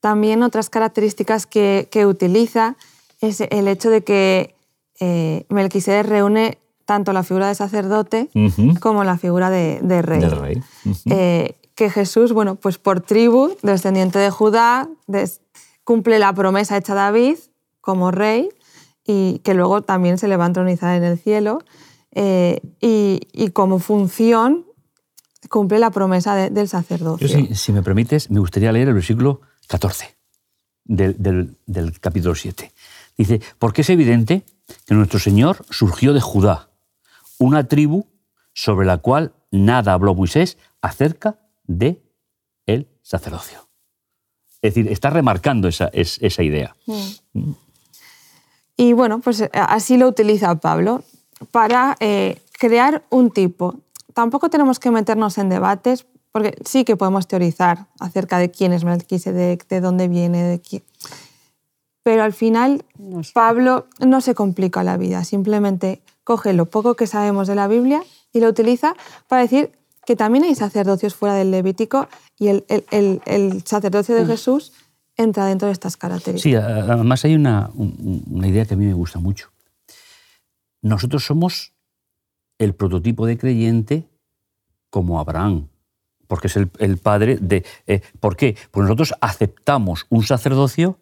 También 0.00 0.42
otras 0.42 0.68
características 0.70 1.46
que, 1.46 1.88
utiliza 2.06 2.76
es 3.20 3.40
el 3.40 3.68
hecho 3.68 3.90
de 3.90 4.04
que 4.04 4.54
eh, 5.00 5.46
Melquisedec 5.48 6.06
reúne 6.06 6.58
tanto 6.84 7.12
la 7.12 7.22
figura 7.22 7.48
de 7.48 7.54
sacerdote 7.54 8.28
como 8.80 9.04
la 9.04 9.18
figura 9.18 9.50
de, 9.50 10.02
rey. 10.02 10.62
Eh, 11.10 11.56
que 11.74 11.90
Jesús, 11.90 12.32
bueno, 12.32 12.54
pues 12.56 12.78
por 12.78 13.00
tribu, 13.00 13.56
descendiente 13.62 14.18
de 14.18 14.30
Judá, 14.30 14.88
cumple 15.84 16.18
la 16.18 16.32
promesa 16.32 16.76
hecha 16.76 16.92
a 16.92 16.96
David 16.96 17.36
como 17.80 18.10
rey 18.10 18.48
y 19.04 19.40
que 19.40 19.54
luego 19.54 19.82
también 19.82 20.18
se 20.18 20.26
le 20.26 20.36
va 20.36 20.44
a 20.44 20.46
entronizar 20.48 20.96
en 20.96 21.04
el 21.04 21.18
cielo. 21.18 21.58
Eh, 22.18 22.60
y, 22.80 23.50
como 23.50 23.78
función 23.78 24.64
cumple 25.50 25.78
la 25.78 25.90
promesa 25.90 26.48
del 26.48 26.66
sacerdocio. 26.66 27.28
si, 27.54 27.72
me 27.72 27.82
permites, 27.82 28.30
me 28.30 28.40
gustaría 28.40 28.72
leer 28.72 28.88
el 28.88 28.94
versículo 28.94 29.42
14 29.68 30.16
del, 30.84 31.56
del 31.66 32.00
capítulo 32.00 32.34
7. 32.34 32.72
Dice, 33.18 33.42
porque 33.58 33.82
es 33.82 33.90
evidente 33.90 34.44
que 34.86 34.94
nuestro 34.94 35.18
Señor 35.18 35.66
surgió 35.68 36.14
de 36.14 36.22
Judá, 36.22 36.70
una 37.38 37.68
tribu 37.68 38.06
sobre 38.54 38.86
la 38.86 38.96
cual 38.96 39.34
nada 39.50 39.92
habló 39.92 40.14
Moisés 40.14 40.56
acerca 40.80 41.38
de 41.64 42.02
el 42.64 42.88
sacerdocio. 43.02 43.68
Es 44.62 44.74
decir, 44.74 44.90
está 44.90 45.10
remarcando 45.10 45.68
esa, 45.68 45.90
esa 45.92 46.42
idea. 46.42 46.74
Mm. 46.86 47.50
Y 48.78 48.92
bueno, 48.94 49.20
pues 49.20 49.42
eh, 49.42 49.50
así 49.52 49.98
lo 49.98 50.08
utiliza 50.08 50.54
Pablo 50.56 51.04
para 51.50 51.96
eh, 52.00 52.40
crear 52.58 53.04
un 53.10 53.30
tipo. 53.30 53.76
Tampoco 54.14 54.50
tenemos 54.50 54.78
que 54.78 54.90
meternos 54.90 55.38
en 55.38 55.48
debates, 55.48 56.06
porque 56.32 56.56
sí 56.64 56.84
que 56.84 56.96
podemos 56.96 57.26
teorizar 57.26 57.86
acerca 58.00 58.38
de 58.38 58.50
quién 58.50 58.72
es 58.72 58.84
Melquisedec, 58.84 59.66
de 59.68 59.80
dónde 59.80 60.08
viene, 60.08 60.42
de 60.42 60.60
quién. 60.60 60.82
Pero 62.02 62.22
al 62.22 62.32
final, 62.32 62.84
Pablo 63.34 63.88
no 63.98 64.20
se 64.20 64.34
complica 64.34 64.84
la 64.84 64.96
vida, 64.96 65.24
simplemente 65.24 66.02
coge 66.24 66.52
lo 66.52 66.66
poco 66.66 66.94
que 66.94 67.06
sabemos 67.06 67.48
de 67.48 67.56
la 67.56 67.68
Biblia 67.68 68.02
y 68.32 68.40
lo 68.40 68.48
utiliza 68.48 68.94
para 69.28 69.42
decir 69.42 69.72
que 70.04 70.14
también 70.14 70.44
hay 70.44 70.54
sacerdocios 70.54 71.14
fuera 71.14 71.34
del 71.34 71.50
Levítico 71.50 72.08
y 72.38 72.48
el, 72.48 72.64
el, 72.68 73.20
el 73.26 73.62
sacerdocio 73.66 74.14
de 74.14 74.24
mm. 74.24 74.28
Jesús 74.28 74.72
entra 75.16 75.46
dentro 75.46 75.66
de 75.66 75.72
estas 75.72 75.96
características. 75.96 76.64
Sí, 76.64 76.90
además 76.90 77.24
hay 77.24 77.34
una, 77.34 77.70
una 77.74 78.46
idea 78.46 78.64
que 78.64 78.74
a 78.74 78.76
mí 78.76 78.86
me 78.86 78.94
gusta 78.94 79.18
mucho. 79.18 79.48
Nosotros 80.86 81.24
somos 81.24 81.72
el 82.58 82.72
prototipo 82.72 83.26
de 83.26 83.36
creyente 83.36 84.08
como 84.88 85.18
Abraham, 85.18 85.68
porque 86.28 86.46
es 86.46 86.56
el, 86.56 86.70
el 86.78 86.98
padre 86.98 87.38
de... 87.40 87.64
Eh, 87.88 88.02
¿Por 88.20 88.36
qué? 88.36 88.56
Porque 88.70 88.84
nosotros 88.84 89.14
aceptamos 89.20 90.06
un 90.10 90.22
sacerdocio 90.22 91.00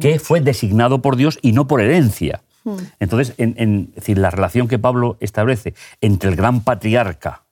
que 0.00 0.18
fue 0.18 0.40
designado 0.40 1.02
por 1.02 1.14
Dios 1.14 1.38
y 1.40 1.52
no 1.52 1.68
por 1.68 1.80
herencia. 1.80 2.42
Hmm. 2.64 2.78
Entonces, 2.98 3.34
en, 3.38 3.54
en, 3.58 3.92
decir, 3.92 4.18
la 4.18 4.30
relación 4.30 4.66
que 4.66 4.80
Pablo 4.80 5.18
establece 5.20 5.74
entre 6.00 6.30
el 6.30 6.36
gran 6.36 6.64
patriarca 6.64 7.44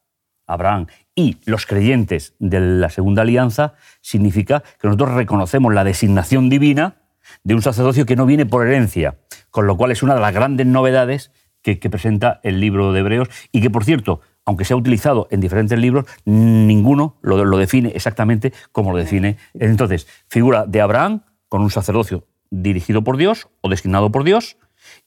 Abraham 0.48 0.88
y 1.14 1.36
los 1.44 1.66
creyentes 1.66 2.34
de 2.40 2.58
la 2.58 2.90
Segunda 2.90 3.22
Alianza 3.22 3.74
significa 4.00 4.64
que 4.80 4.88
nosotros 4.88 5.10
reconocemos 5.12 5.72
la 5.72 5.84
designación 5.84 6.50
divina 6.50 6.96
de 7.44 7.54
un 7.54 7.62
sacerdocio 7.62 8.06
que 8.06 8.16
no 8.16 8.26
viene 8.26 8.44
por 8.44 8.66
herencia, 8.66 9.18
con 9.50 9.68
lo 9.68 9.76
cual 9.76 9.92
es 9.92 10.02
una 10.02 10.16
de 10.16 10.20
las 10.20 10.34
grandes 10.34 10.66
novedades 10.66 11.30
que, 11.62 11.76
presenta 11.76 12.40
el 12.42 12.60
libro 12.60 12.92
de 12.92 13.00
Hebreos 13.00 13.28
y 13.52 13.60
que, 13.60 13.70
por 13.70 13.84
cierto, 13.84 14.20
aunque 14.44 14.64
se 14.64 14.72
ha 14.72 14.76
utilizado 14.76 15.28
en 15.30 15.40
diferentes 15.40 15.78
libros, 15.78 16.06
ninguno 16.24 17.16
lo, 17.22 17.44
lo 17.44 17.58
define 17.58 17.92
exactamente 17.94 18.52
como 18.72 18.92
lo 18.92 18.98
define. 18.98 19.36
Entonces, 19.54 20.06
figura 20.28 20.66
de 20.66 20.80
Abraham 20.80 21.22
con 21.48 21.62
un 21.62 21.70
sacerdocio 21.70 22.26
dirigido 22.50 23.04
por 23.04 23.16
Dios 23.16 23.48
o 23.60 23.68
designado 23.68 24.10
por 24.10 24.24
Dios, 24.24 24.56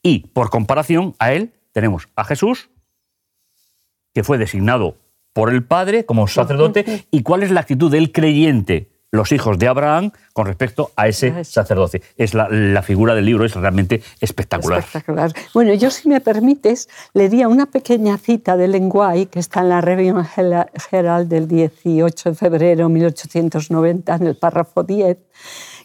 y 0.01 0.27
por 0.27 0.49
comparación 0.49 1.15
a 1.19 1.33
él 1.33 1.53
tenemos 1.71 2.07
a 2.15 2.23
Jesús, 2.23 2.69
que 4.13 4.23
fue 4.23 4.37
designado 4.37 4.97
por 5.33 5.51
el 5.51 5.63
Padre 5.63 6.05
como 6.05 6.27
sacerdote 6.27 7.07
y 7.11 7.23
cuál 7.23 7.43
es 7.43 7.51
la 7.51 7.61
actitud 7.61 7.91
del 7.91 8.11
creyente, 8.11 8.91
los 9.13 9.31
hijos 9.31 9.59
de 9.59 9.67
Abraham, 9.67 10.11
con 10.33 10.47
respecto 10.47 10.91
a 10.95 11.07
ese 11.07 11.43
sacerdote. 11.45 12.01
Es 12.17 12.33
la, 12.33 12.81
figura 12.81 13.13
del 13.13 13.25
libro, 13.25 13.45
es 13.45 13.53
realmente 13.53 14.01
espectacular. 14.19 14.79
espectacular. 14.79 15.31
Bueno, 15.53 15.75
yo 15.75 15.91
si 15.91 16.09
me 16.09 16.19
permites, 16.19 16.89
le 17.13 17.29
di 17.29 17.45
una 17.45 17.67
pequeña 17.67 18.17
cita 18.17 18.57
de 18.57 18.67
Lenguay, 18.67 19.27
que 19.27 19.39
está 19.39 19.59
en 19.59 19.69
la 19.69 19.81
Revista 19.81 20.67
General 20.89 21.29
del 21.29 21.47
18 21.47 22.31
de 22.31 22.35
febrero 22.35 22.87
de 22.87 22.93
1890, 22.93 24.15
en 24.15 24.27
el 24.27 24.35
párrafo 24.35 24.81
10, 24.81 25.19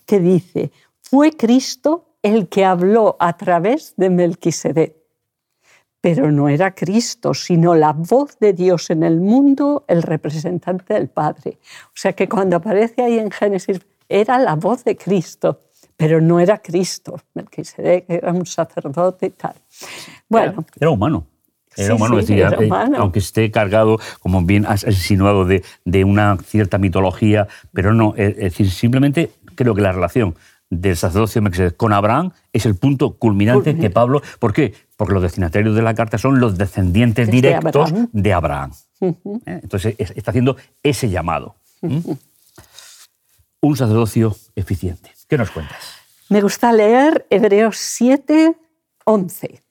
que 0.06 0.20
dice, 0.20 0.72
fue 1.02 1.32
Cristo 1.32 2.06
el 2.22 2.48
que 2.48 2.64
habló 2.64 3.18
a 3.20 3.36
través 3.36 3.92
de 3.98 4.08
Melquisedec 4.08 4.97
pero 6.14 6.32
no 6.32 6.48
era 6.48 6.74
Cristo, 6.74 7.34
sino 7.34 7.74
la 7.74 7.92
voz 7.92 8.38
de 8.38 8.54
Dios 8.54 8.88
en 8.88 9.02
el 9.02 9.20
mundo, 9.20 9.84
el 9.88 10.02
representante 10.02 10.94
del 10.94 11.08
Padre. 11.08 11.58
O 11.88 11.96
sea 11.96 12.14
que 12.14 12.26
cuando 12.26 12.56
aparece 12.56 13.02
ahí 13.02 13.18
en 13.18 13.30
Génesis, 13.30 13.80
era 14.08 14.38
la 14.38 14.54
voz 14.54 14.84
de 14.84 14.96
Cristo, 14.96 15.60
pero 15.98 16.18
no 16.22 16.40
era 16.40 16.62
Cristo. 16.62 17.20
Melquisedec 17.34 18.06
era 18.08 18.32
un 18.32 18.46
sacerdote 18.46 19.26
y 19.26 19.30
tal. 19.30 19.54
Bueno. 20.30 20.64
Era, 20.80 20.90
humano. 20.90 21.26
Era, 21.76 21.94
humano, 21.94 22.96
aunque 22.96 23.18
esté 23.18 23.50
cargado, 23.50 23.98
como 24.20 24.40
bien 24.42 24.64
has 24.64 24.84
insinuado, 24.84 25.44
de, 25.44 25.62
de, 25.84 26.04
una 26.04 26.38
cierta 26.38 26.78
mitología, 26.78 27.48
pero 27.74 27.92
no, 27.92 28.14
es 28.16 28.34
decir, 28.34 28.70
simplemente 28.70 29.30
creo 29.54 29.74
que 29.74 29.82
la 29.82 29.92
relación 29.92 30.34
del 30.70 30.96
sacerdocio 30.96 31.42
con 31.76 31.92
Abraham 31.92 32.32
es 32.52 32.66
el 32.66 32.76
punto 32.76 33.16
culminante 33.16 33.76
que 33.76 33.90
Pablo... 33.90 34.22
¿Por 34.38 34.52
qué? 34.52 34.74
Porque 34.96 35.14
los 35.14 35.22
destinatarios 35.22 35.74
de 35.74 35.82
la 35.82 35.94
carta 35.94 36.18
son 36.18 36.40
los 36.40 36.58
descendientes 36.58 37.30
directos 37.30 37.92
de 38.12 38.32
Abraham. 38.32 38.72
¿Eh? 39.00 39.14
Entonces 39.46 39.94
está 39.98 40.30
haciendo 40.30 40.56
ese 40.82 41.08
llamado. 41.08 41.56
Un 43.60 43.76
sacerdocio 43.76 44.36
eficiente. 44.56 45.12
¿Qué 45.28 45.36
nos 45.38 45.50
cuentas? 45.50 45.78
Me 46.28 46.40
gusta 46.40 46.72
leer 46.72 47.26
Hebreos 47.30 47.76
7, 47.78 48.56
11. 49.04 49.62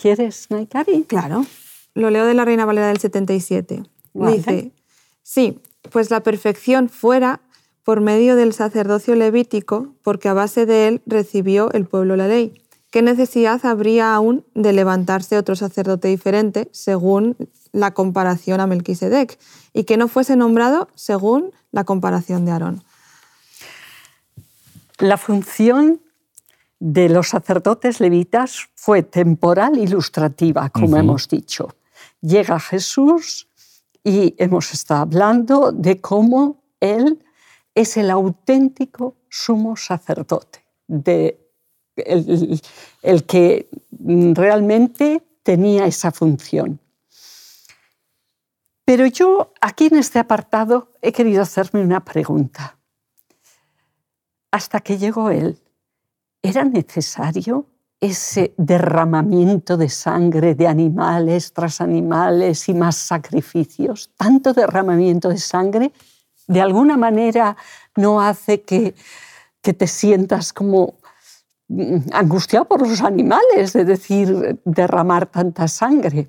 ¿Quieres, 0.00 0.50
Naikari? 0.50 1.04
Claro. 1.04 1.46
Lo 1.94 2.10
leo 2.10 2.26
de 2.26 2.34
la 2.34 2.44
Reina 2.44 2.64
Valera 2.64 2.88
del 2.88 2.98
77. 2.98 3.82
Dice, 4.14 4.72
sí, 5.22 5.60
pues 5.90 6.10
la 6.10 6.20
perfección 6.20 6.88
fuera 6.88 7.40
por 7.84 8.00
medio 8.00 8.34
del 8.34 8.52
sacerdocio 8.52 9.14
levítico, 9.14 9.94
porque 10.02 10.28
a 10.28 10.34
base 10.34 10.66
de 10.66 10.88
él 10.88 11.02
recibió 11.06 11.70
el 11.72 11.86
pueblo 11.86 12.16
la 12.16 12.26
ley. 12.26 12.60
¿Qué 12.90 13.02
necesidad 13.02 13.64
habría 13.66 14.14
aún 14.14 14.44
de 14.54 14.72
levantarse 14.72 15.36
otro 15.36 15.56
sacerdote 15.56 16.08
diferente 16.08 16.68
según 16.72 17.36
la 17.72 17.92
comparación 17.92 18.60
a 18.60 18.66
Melquisedec 18.66 19.38
y 19.72 19.84
que 19.84 19.96
no 19.96 20.08
fuese 20.08 20.36
nombrado 20.36 20.88
según 20.94 21.50
la 21.72 21.84
comparación 21.84 22.44
de 22.44 22.52
Aarón? 22.52 22.84
La 24.98 25.16
función 25.16 26.00
de 26.78 27.08
los 27.08 27.30
sacerdotes 27.30 27.98
levitas 27.98 28.68
fue 28.76 29.02
temporal 29.02 29.76
ilustrativa, 29.76 30.70
como 30.70 30.96
hemos 30.96 31.28
dicho. 31.28 31.74
Llega 32.20 32.60
Jesús 32.60 33.48
y 34.04 34.36
hemos 34.38 34.72
estado 34.72 35.02
hablando 35.02 35.72
de 35.72 36.00
cómo 36.00 36.62
él 36.78 37.23
es 37.74 37.96
el 37.96 38.10
auténtico 38.10 39.16
sumo 39.28 39.76
sacerdote, 39.76 40.64
de 40.86 41.40
el, 41.96 43.24
que 43.24 43.68
realmente 44.34 45.22
tenía 45.42 45.86
esa 45.86 46.10
función. 46.10 46.80
Pero 48.84 49.06
yo 49.06 49.52
aquí 49.60 49.86
en 49.86 49.96
este 49.96 50.18
apartado 50.18 50.92
he 51.00 51.12
querido 51.12 51.42
hacerme 51.42 51.82
una 51.82 52.04
pregunta. 52.04 52.76
Hasta 54.50 54.80
que 54.80 54.98
llegó 54.98 55.30
él, 55.30 55.58
¿era 56.42 56.64
necesario 56.64 57.66
ese 58.00 58.52
derramamiento 58.58 59.76
de 59.76 59.88
sangre 59.88 60.54
de 60.54 60.66
animales 60.68 61.52
tras 61.52 61.80
animales 61.80 62.68
y 62.68 62.74
más 62.74 62.96
sacrificios, 62.96 64.10
tanto 64.16 64.52
derramamiento 64.52 65.30
de 65.30 65.38
sangre, 65.38 65.92
de 66.46 66.60
alguna 66.60 66.96
manera 66.96 67.56
no 67.96 68.20
hace 68.20 68.62
que, 68.62 68.94
que 69.60 69.72
te 69.72 69.86
sientas 69.86 70.52
como 70.52 70.94
mm, 71.68 72.12
angustiado 72.12 72.66
por 72.66 72.86
los 72.86 73.00
animales, 73.00 73.72
de 73.72 73.84
decir, 73.84 74.60
derramar 74.64 75.26
tanta 75.26 75.68
sangre. 75.68 76.28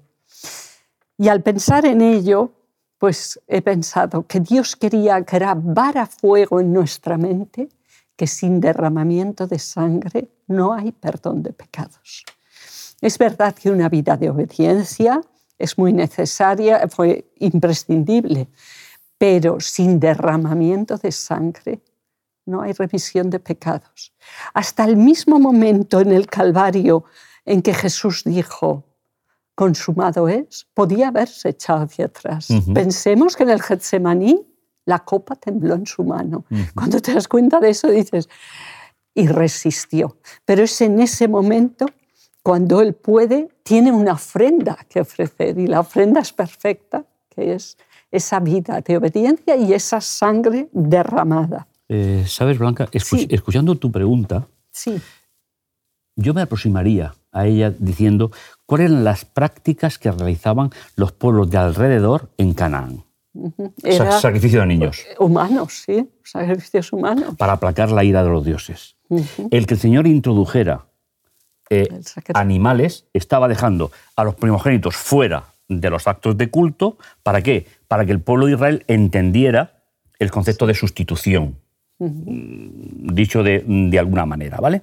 Y 1.17 1.27
al 1.29 1.41
pensar 1.41 1.85
en 1.85 2.01
ello, 2.01 2.51
pues 2.97 3.39
he 3.47 3.61
pensado 3.61 4.25
que 4.25 4.39
Dios 4.39 4.75
quería 4.75 5.19
grabar 5.19 5.97
a 5.97 6.05
fuego 6.05 6.59
en 6.59 6.73
nuestra 6.73 7.17
mente 7.17 7.69
que 8.15 8.27
sin 8.27 8.61
derramamiento 8.61 9.47
de 9.47 9.59
sangre 9.59 10.29
no 10.47 10.73
hay 10.73 10.91
perdón 10.91 11.43
de 11.43 11.51
pecados. 11.53 12.23
Es 13.01 13.17
verdad 13.17 13.53
que 13.53 13.69
una 13.69 13.89
vida 13.89 14.15
de 14.15 14.29
obediencia 14.29 15.21
es 15.57 15.77
muy 15.77 15.93
necesaria, 15.93 16.87
fue 16.87 17.25
imprescindible, 17.39 18.47
pero 19.17 19.59
sin 19.59 19.99
derramamiento 19.99 20.97
de 20.97 21.11
sangre 21.11 21.81
no 22.45 22.61
hay 22.61 22.73
revisión 22.73 23.29
de 23.29 23.39
pecados. 23.39 24.13
Hasta 24.53 24.85
el 24.85 24.97
mismo 24.97 25.39
momento 25.39 25.99
en 25.99 26.11
el 26.11 26.27
Calvario 26.27 27.05
en 27.43 27.61
que 27.61 27.73
Jesús 27.73 28.23
dijo, 28.23 28.83
consumado 29.55 30.27
es, 30.27 30.67
podía 30.73 31.07
haberse 31.07 31.49
echado 31.49 31.83
hacia 31.83 32.05
atrás. 32.05 32.47
Pensemos 32.73 33.35
que 33.35 33.43
en 33.43 33.49
el 33.49 33.61
Getsemaní 33.61 34.45
la 34.85 34.99
copa 34.99 35.35
tembló 35.35 35.75
en 35.75 35.87
su 35.87 36.03
mano. 36.03 36.45
Cuando 36.75 36.99
te 36.99 37.13
das 37.13 37.27
cuenta 37.27 37.59
de 37.59 37.69
eso 37.69 37.87
dices, 37.89 38.29
y 39.15 39.27
resistió. 39.27 40.17
Pero 40.43 40.63
es 40.63 40.81
en 40.81 40.99
ese 40.99 41.27
momento 41.27 41.87
cuando 42.43 42.81
él 42.81 42.93
puede, 42.93 43.49
tiene 43.63 43.91
una 43.91 44.13
ofrenda 44.13 44.77
que 44.87 45.01
ofrecer 45.01 45.57
y 45.57 45.65
la 45.65 45.79
ofrenda 45.79 46.19
es 46.21 46.31
perfecta, 46.31 47.03
que 47.29 47.55
es 47.55 47.75
esa 48.15 48.39
vida 48.39 48.81
de 48.81 48.97
obediencia 48.97 49.55
y 49.55 49.73
esa 49.73 50.01
sangre 50.01 50.69
derramada. 50.71 51.67
Eh, 51.89 52.23
Sabes, 52.27 52.57
Blanca, 52.57 52.87
escuchando 52.91 53.75
tu 53.75 53.91
pregunta, 53.91 54.47
sí. 54.71 54.99
yo 56.15 56.33
me 56.33 56.41
aproximaría 56.41 57.13
a 57.31 57.45
ella 57.45 57.71
diciendo 57.77 58.31
cuáles 58.65 58.89
eran 58.89 59.03
las 59.03 59.25
prácticas 59.25 59.99
que 59.99 60.11
realizaban 60.11 60.71
los 60.95 61.11
pueblos 61.11 61.49
de 61.49 61.57
alrededor 61.57 62.29
en 62.37 62.53
Canaán. 62.53 63.03
sacrificio 64.21 64.61
de 64.61 64.67
niños. 64.67 65.05
Humanos, 65.19 65.83
sí, 65.85 66.09
sacrificios 66.23 66.93
humanos. 66.93 67.35
Para 67.35 67.53
aplacar 67.53 67.91
la 67.91 68.03
ira 68.03 68.23
de 68.23 68.29
los 68.29 68.45
dioses. 68.45 68.95
El 69.51 69.67
que 69.67 69.73
el 69.75 69.79
Señor 69.79 70.07
introdujera 70.07 70.85
eh, 71.69 71.89
animales 72.33 73.05
estaba 73.13 73.47
dejando 73.47 73.91
a 74.15 74.23
los 74.23 74.35
primogénitos 74.35 74.95
fuera 74.95 75.54
de 75.67 75.89
los 75.89 76.07
actos 76.07 76.37
de 76.37 76.49
culto. 76.49 76.97
¿Para 77.23 77.41
qué? 77.41 77.67
Para 77.87 78.05
que 78.05 78.11
el 78.11 78.21
pueblo 78.21 78.45
de 78.45 78.53
Israel 78.53 78.83
entendiera 78.87 79.83
el 80.19 80.31
concepto 80.31 80.65
de 80.67 80.73
sustitución. 80.73 81.57
Mm, 81.97 83.13
dicho 83.13 83.41
de, 83.41 83.63
alguna 83.97 84.25
manera, 84.25 84.57
¿vale? 84.57 84.81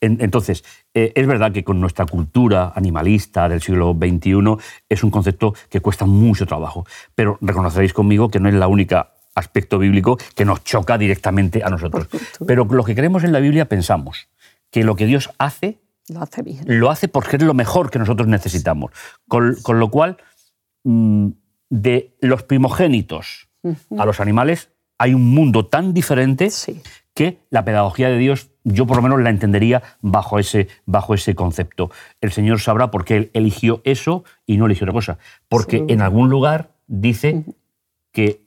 entonces, 0.00 0.64
eh, 0.94 1.12
es 1.14 1.26
verdad 1.26 1.52
que 1.52 1.62
con 1.62 1.78
nuestra 1.78 2.06
cultura 2.06 2.72
animalista 2.74 3.50
del 3.50 3.60
siglo 3.60 3.94
XXI 3.94 4.56
es 4.88 5.04
un 5.04 5.10
concepto 5.10 5.52
que 5.68 5.80
cuesta 5.80 6.06
mucho 6.06 6.46
trabajo, 6.46 6.86
pero 7.14 7.36
reconoceréis 7.42 7.92
conmigo 7.92 8.30
que 8.30 8.40
no 8.40 8.48
es 8.48 8.54
la 8.54 8.68
única 8.68 9.10
aspecto 9.34 9.78
bíblico 9.78 10.16
que 10.34 10.44
nos 10.44 10.64
choca 10.64 10.96
directamente 10.96 11.62
a 11.62 11.68
nosotros. 11.68 12.08
Pero 12.46 12.64
lo 12.64 12.84
que 12.84 12.94
creemos 12.94 13.24
en 13.24 13.32
la 13.32 13.40
Biblia 13.40 13.68
pensamos 13.68 14.28
que 14.70 14.84
lo 14.84 14.96
que 14.96 15.06
Dios 15.06 15.30
hace 15.38 15.78
lo 16.08 16.22
hace 16.22 16.42
bien. 16.42 16.64
Lo 16.66 16.90
hace 16.90 17.08
porque 17.08 17.36
es 17.36 17.42
lo 17.42 17.54
mejor 17.54 17.90
que 17.90 17.98
nosotros 17.98 18.28
necesitamos. 18.28 18.92
Con, 19.28 19.56
lo 19.66 19.90
cual, 19.90 20.18
mm, 20.84 21.28
de 21.70 22.16
los 22.20 22.42
primogénitos 22.42 23.48
a 23.96 24.04
los 24.04 24.20
animales 24.20 24.70
hay 24.98 25.14
un 25.14 25.30
mundo 25.30 25.66
tan 25.66 25.94
diferente 25.94 26.50
que 27.14 27.38
la 27.48 27.64
pedagogía 27.64 28.10
de 28.10 28.18
Dios 28.18 28.50
yo 28.64 28.86
por 28.86 28.96
lo 28.96 29.02
menos 29.02 29.20
la 29.20 29.30
entendería 29.30 29.82
bajo 30.00 30.38
ese, 30.38 30.68
bajo 30.86 31.14
ese 31.14 31.34
concepto. 31.34 31.90
El 32.20 32.32
Señor 32.32 32.60
sabrá 32.60 32.90
por 32.90 33.04
qué 33.04 33.16
Él 33.16 33.30
eligió 33.34 33.82
eso 33.84 34.24
y 34.46 34.56
no 34.56 34.66
eligió 34.66 34.84
otra 34.86 34.94
cosa. 34.94 35.18
Porque 35.48 35.84
en 35.88 36.00
algún 36.00 36.30
lugar 36.30 36.74
dice 36.86 37.44
que 38.10 38.43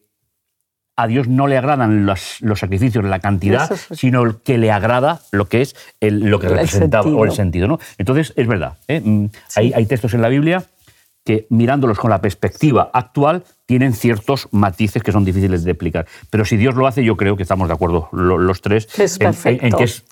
a 0.98 1.06
Dios 1.06 1.28
no 1.28 1.48
le 1.48 1.58
agradan 1.58 2.08
los, 2.08 2.40
sacrificios, 2.56 3.06
la 3.06 3.20
cantidad, 3.20 3.72
sino 3.92 4.42
que 4.42 4.58
le 4.58 4.72
agrada 4.72 5.22
lo 5.32 5.48
que 5.48 5.62
es 5.62 5.76
lo 6.02 6.40
que 6.40 6.50
representa 6.50 7.02
o 7.02 7.24
el 7.24 7.32
sentido. 7.32 7.68
¿no? 7.68 7.80
Entonces, 8.00 8.34
es 8.36 8.48
verdad. 8.48 8.78
¿eh? 8.88 9.00
Mm, 9.00 9.28
hay, 9.56 9.86
textos 9.86 10.16
en 10.16 10.24
la 10.24 10.30
Biblia 10.30 10.64
que 11.24 11.46
mirándolos 11.50 12.00
con 12.00 12.10
la 12.10 12.20
perspectiva 12.20 12.90
actual 12.94 13.44
tienen 13.66 13.94
ciertos 13.94 14.48
matices 14.52 15.04
que 15.04 15.12
son 15.12 15.24
difíciles 15.24 15.64
de 15.64 15.72
explicar. 15.72 16.08
Pero 16.32 16.46
si 16.46 16.58
Dios 16.58 16.74
lo 16.74 16.88
hace, 16.88 17.04
yo 17.04 17.16
creo 17.16 17.38
que 17.38 17.44
estamos 17.44 17.68
de 17.68 17.76
acuerdo 17.76 18.10
los 18.12 18.62
tres 18.62 18.88
en, 18.98 19.72
que 19.74 19.84
es, 19.84 20.04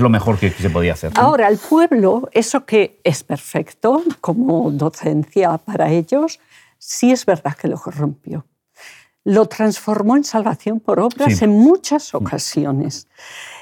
lo 0.00 0.08
mejor 0.08 0.38
que, 0.38 0.50
se 0.50 0.70
podía 0.70 0.94
hacer. 0.94 1.12
Ahora, 1.14 1.48
el 1.48 1.58
pueblo, 1.58 2.28
eso 2.32 2.64
que 2.64 2.98
es 3.04 3.22
perfecto 3.22 4.02
como 4.20 4.70
docencia 4.72 5.58
para 5.58 5.90
ellos, 5.90 6.40
sí 6.78 7.12
es 7.12 7.24
verdad 7.24 7.54
que 7.54 7.68
lo 7.68 7.76
corrompió 7.76 8.44
lo 9.28 9.44
transformó 9.44 10.16
en 10.16 10.24
salvación 10.24 10.80
por 10.80 11.00
obras 11.00 11.42
en 11.42 11.50
muchas 11.50 12.14
ocasiones. 12.14 13.08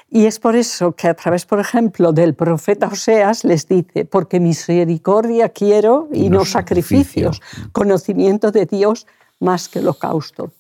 Y 0.09 0.27
es 0.27 0.39
por 0.39 0.55
eso 0.55 0.93
que 0.93 1.09
a 1.09 1.15
través, 1.15 1.45
por 1.45 1.59
ejemplo, 1.59 2.13
del 2.13 2.35
profeta 2.35 2.87
Oseas 2.87 3.43
les 3.43 3.67
dice, 3.67 4.05
porque 4.05 4.39
misericordia 4.39 5.49
quiero 5.49 6.09
y 6.13 6.31
no, 6.31 6.45
sacrificios, 6.45 7.43
conocimiento 7.73 8.53
de 8.53 8.67
Dios 8.67 9.09
más 9.41 9.69
que 9.69 9.81
holocausto. 9.81 10.53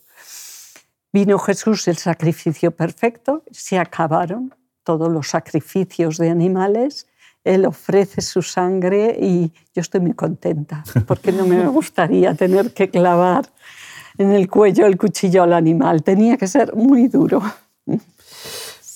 Vino 1.12 1.38
Jesús 1.38 1.87
el 1.87 1.99
sacrificio 1.99 2.73
perfecto, 2.73 3.45
se 3.53 3.79
acabaron 3.79 4.57
todos 4.83 5.09
los 5.09 5.29
sacrificios 5.29 6.19
de 6.19 6.31
animales, 6.31 7.07
Él 7.45 7.64
ofrece 7.64 8.21
su 8.23 8.42
sangre 8.42 9.16
y 9.21 9.53
yo 9.73 9.83
estoy 9.83 10.01
muy 10.01 10.14
contenta, 10.14 10.83
porque 11.07 11.31
no 11.31 11.47
me 11.47 11.64
gustaría 11.69 12.35
tener 12.35 12.75
que 12.75 12.90
clavar 12.90 13.53
en 14.18 14.33
el 14.33 14.48
cuello 14.48 14.87
el 14.87 14.96
cuchillo 14.96 15.42
al 15.42 15.52
animal. 15.52 16.02
Tenía 16.02 16.37
que 16.37 16.46
ser 16.46 16.74
muy 16.74 17.09
duro. 17.09 17.42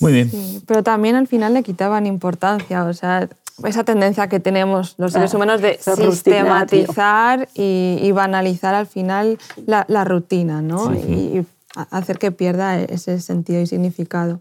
Muy 0.01 0.13
bien. 0.13 0.31
pero 0.67 0.83
también 0.83 1.15
al 1.15 1.27
final 1.27 1.53
le 1.53 1.63
quitaban 1.63 2.07
importancia, 2.07 2.85
o 2.85 2.95
sea, 2.95 3.29
esa 3.65 3.85
tendencia 3.85 4.29
que 4.29 4.41
tenemos 4.41 4.95
los 4.97 5.13
seres 5.13 5.35
ah, 5.35 5.37
humanos 5.37 5.61
de 5.61 5.79
sistematizar 5.79 7.49
y, 7.55 8.11
banalizar 8.13 8.75
al 8.75 8.87
final 8.87 9.39
la, 9.67 10.05
rutina, 10.05 10.63
¿no? 10.63 10.95
Y, 10.95 11.47
hacer 11.91 12.19
que 12.19 12.33
pierda 12.33 12.81
ese 12.81 13.21
sentido 13.21 13.61
y 13.61 13.67
significado. 13.67 14.41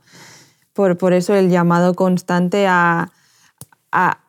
Por, 0.74 0.98
por 0.98 1.14
eso 1.14 1.36
el 1.36 1.50
llamado 1.50 1.94
constante 1.94 2.66
a, 2.66 3.12
a 3.92 4.20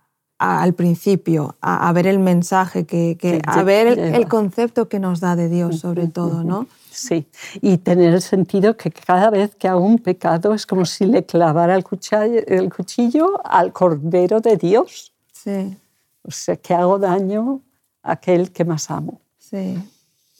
al 0.40 0.72
principio, 0.72 1.55
a, 1.61 1.92
ver 1.92 2.07
el 2.07 2.18
mensaje, 2.18 2.87
que, 2.87 3.42
a 3.46 3.62
ver 3.62 3.98
el, 3.98 4.26
concepto 4.26 4.88
que 4.88 4.98
nos 4.98 5.20
da 5.20 5.37
de 5.37 5.50
Dios 5.50 5.81
sobre 5.81 6.09
todo, 6.09 6.44
¿no? 6.44 6.66
Sí, 6.90 7.26
y 7.61 7.76
tener 7.76 8.14
el 8.14 8.22
sentido 8.22 8.74
que 8.74 8.90
cada 8.90 9.29
vez 9.29 9.55
que 9.55 9.68
hago 9.68 9.81
un 9.81 9.98
pecado 9.98 10.55
es 10.55 10.64
como 10.64 10.87
si 10.87 11.05
le 11.05 11.26
clavara 11.26 11.74
el 11.74 11.85
cuchillo, 11.85 12.40
el 12.46 12.72
cuchillo 12.72 13.38
al 13.44 13.74
Cordero 13.74 14.40
de 14.40 14.57
Dios. 14.57 15.12
Sí. 15.31 15.76
O 16.22 16.31
sea, 16.31 16.57
que 16.57 16.72
hago 16.72 16.98
daño 16.98 17.61
a 18.03 18.12
aquel 18.12 18.50
que 18.50 18.64
más 18.64 18.90
amo. 18.90 19.20
Sí. 19.38 19.76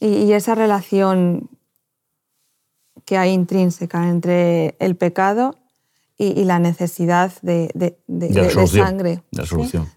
y 0.01 0.33
esa 0.33 0.55
relación 0.55 1.51
que 3.05 3.19
hay 3.19 3.33
intrínseca 3.33 4.09
entre 4.09 4.77
el 4.79 4.97
pecado 4.97 5.57
y, 6.22 6.44
la 6.44 6.59
necesidad 6.59 7.33
de, 7.40 7.70
de, 7.74 7.96
de, 8.06 8.68
sangre. 8.68 9.22
De 9.30 9.46
solución. 9.46 9.88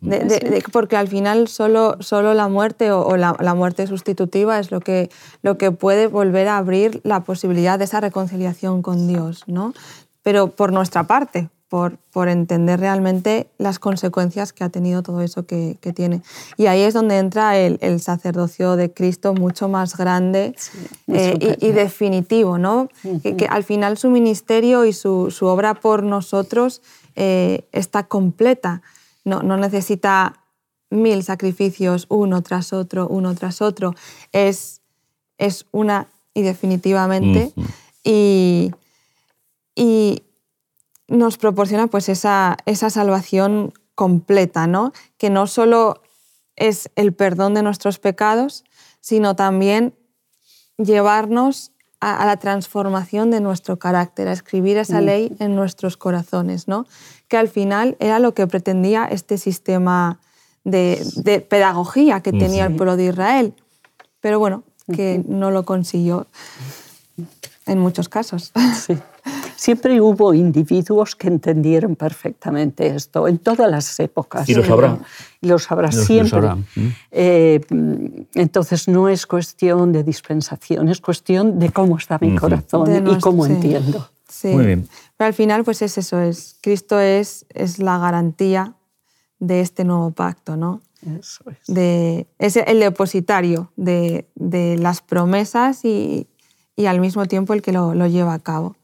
porque 0.71 0.95
al 0.95 1.09
final 1.09 1.49
solo, 1.49 1.97
solo 1.99 2.33
la 2.33 2.47
muerte 2.47 2.91
o, 2.91 3.17
la, 3.17 3.36
la, 3.41 3.53
muerte 3.53 3.88
sustitutiva 3.88 4.57
es 4.57 4.71
lo 4.71 4.79
que, 4.79 5.09
lo 5.41 5.57
que 5.57 5.71
puede 5.71 6.07
volver 6.07 6.47
a 6.47 6.57
abrir 6.57 7.01
la 7.03 7.25
posibilidad 7.25 7.77
de 7.77 7.86
esa 7.86 7.99
reconciliación 7.99 8.81
con 8.81 9.09
Dios. 9.09 9.43
¿no? 9.47 9.73
Pero 10.21 10.47
por 10.47 10.71
nuestra 10.71 11.03
parte, 11.03 11.49
por, 11.73 12.29
entender 12.29 12.79
realmente 12.79 13.47
las 13.57 13.79
consecuencias 13.79 14.53
que 14.53 14.63
ha 14.63 14.69
tenido 14.69 15.01
todo 15.01 15.21
eso 15.21 15.47
que, 15.47 15.75
tiene. 15.95 16.21
Y 16.55 16.67
ahí 16.67 16.81
es 16.81 16.93
donde 16.93 17.17
entra 17.17 17.57
el, 17.57 17.99
sacerdocio 17.99 18.75
de 18.75 18.93
Cristo 18.93 19.33
mucho 19.33 19.67
más 19.69 19.97
grande 19.97 20.53
eh, 21.07 21.57
y, 21.59 21.71
definitivo, 21.71 22.59
¿no? 22.59 22.89
que, 23.23 23.47
al 23.49 23.63
final 23.63 23.97
su 23.97 24.12
ministerio 24.12 24.86
y 24.86 24.93
su, 24.93 25.33
obra 25.41 25.73
por 25.73 26.03
nosotros 26.03 26.83
eh, 27.15 27.67
está 27.71 28.03
completa. 28.03 28.83
No, 29.25 29.41
no, 29.41 29.57
necesita 29.57 30.43
mil 30.91 31.23
sacrificios 31.23 32.05
uno 32.09 32.43
tras 32.43 32.71
otro, 32.71 33.07
uno 33.07 33.33
tras 33.33 33.63
otro. 33.63 33.95
Es, 34.31 34.81
es 35.39 35.65
una 35.71 36.05
y 36.36 36.43
definitivamente. 36.43 37.51
y, 38.03 38.69
y 39.75 40.21
nos 41.13 41.38
proporciona 41.38 41.88
pues 41.88 42.10
esa, 42.10 42.58
esa 42.65 42.89
salvación 42.89 43.71
completa, 43.93 44.65
¿no? 44.65 44.93
Que 45.17 45.30
no 45.30 45.45
solo 45.45 46.02
es 46.56 46.89
el 46.95 47.13
perdón 47.13 47.54
de 47.54 47.62
nuestros 47.62 47.99
pecados, 47.99 48.63
sino 48.99 49.36
también 49.36 49.93
llevarnos 50.78 51.71
a, 51.99 52.26
la 52.26 52.38
transformación 52.38 53.30
de 53.30 53.41
nuestro 53.41 53.78
carácter, 53.78 54.28
a 54.28 54.34
escribir 54.34 54.78
esa 54.78 55.02
mm. 55.02 55.06
ley 55.06 55.36
en 55.39 55.56
nuestros 55.56 55.97
corazones, 55.97 56.67
¿no? 56.67 56.88
Que 57.28 57.38
al 57.38 57.47
final 57.47 57.95
era 57.99 58.17
lo 58.17 58.34
que 58.34 58.47
pretendía 58.47 59.06
este 59.06 59.38
sistema 59.38 60.19
de, 60.63 61.45
pedagogía 61.47 62.21
que 62.21 62.32
tenía 62.32 62.65
el 62.65 62.76
pueblo 62.76 62.97
de 62.97 63.06
Israel. 63.06 63.54
Pero 64.19 64.39
bueno, 64.39 64.63
que 64.95 65.23
no 65.28 65.52
lo 65.52 65.63
consiguió 65.63 66.26
en 67.67 67.78
muchos 67.78 68.10
casos. 68.10 68.52
Sí. 68.76 68.97
Siempre 69.56 70.00
hubo 70.02 70.34
individuos 70.34 71.16
que 71.16 71.28
entendieron 71.28 71.96
perfectamente 71.96 72.88
esto, 72.88 73.28
en 73.28 73.38
todas 73.38 73.70
las 73.70 74.00
épocas. 74.00 74.48
Y 74.50 74.56
lo 74.56 74.63
sabrán. 74.63 75.00
Y 75.42 75.48
lo 75.48 75.60
sabrá 75.60 75.92
siempre. 75.92 76.42
Eh, 77.12 77.62
entonces 78.36 78.88
no 78.88 79.10
es 79.10 79.26
cuestión 79.26 79.92
de 79.92 80.04
dispensación, 80.04 80.89
es 80.89 81.02
cuestión 81.02 81.60
de 81.60 81.70
cómo 81.72 81.98
está 81.98 82.18
mi 82.20 82.36
corazón 82.36 83.08
y 83.08 83.20
cómo 83.20 83.46
entiendo. 83.46 84.10
Sí. 84.28 84.50
Muy 84.50 84.66
bien. 84.66 84.88
Pero 85.18 85.28
al 85.28 85.34
final 85.34 85.63
pues 85.63 85.82
es 85.82 85.98
eso, 85.98 86.20
es, 86.20 86.58
Cristo 86.62 87.00
es, 87.00 87.46
es 87.50 87.80
la 87.80 88.00
garantía 88.00 88.74
de 89.39 89.62
este 89.62 89.84
nuevo 89.84 90.12
pacto, 90.12 90.58
¿no? 90.58 90.82
Eso 91.20 91.44
es. 91.52 91.74
De, 91.74 92.28
es 92.39 92.56
el 92.56 92.80
depositario 92.80 93.72
de, 93.76 94.28
de 94.36 94.78
las 94.78 95.02
promesas 95.02 95.84
y, 95.86 96.28
y 96.75 96.86
al 96.86 96.99
mismo 96.99 97.25
tiempo 97.25 97.53
el 97.53 97.62
que 97.62 97.71
lo, 97.71 97.93
lleva 98.07 98.33
a 98.33 98.39
cabo. 98.39 98.75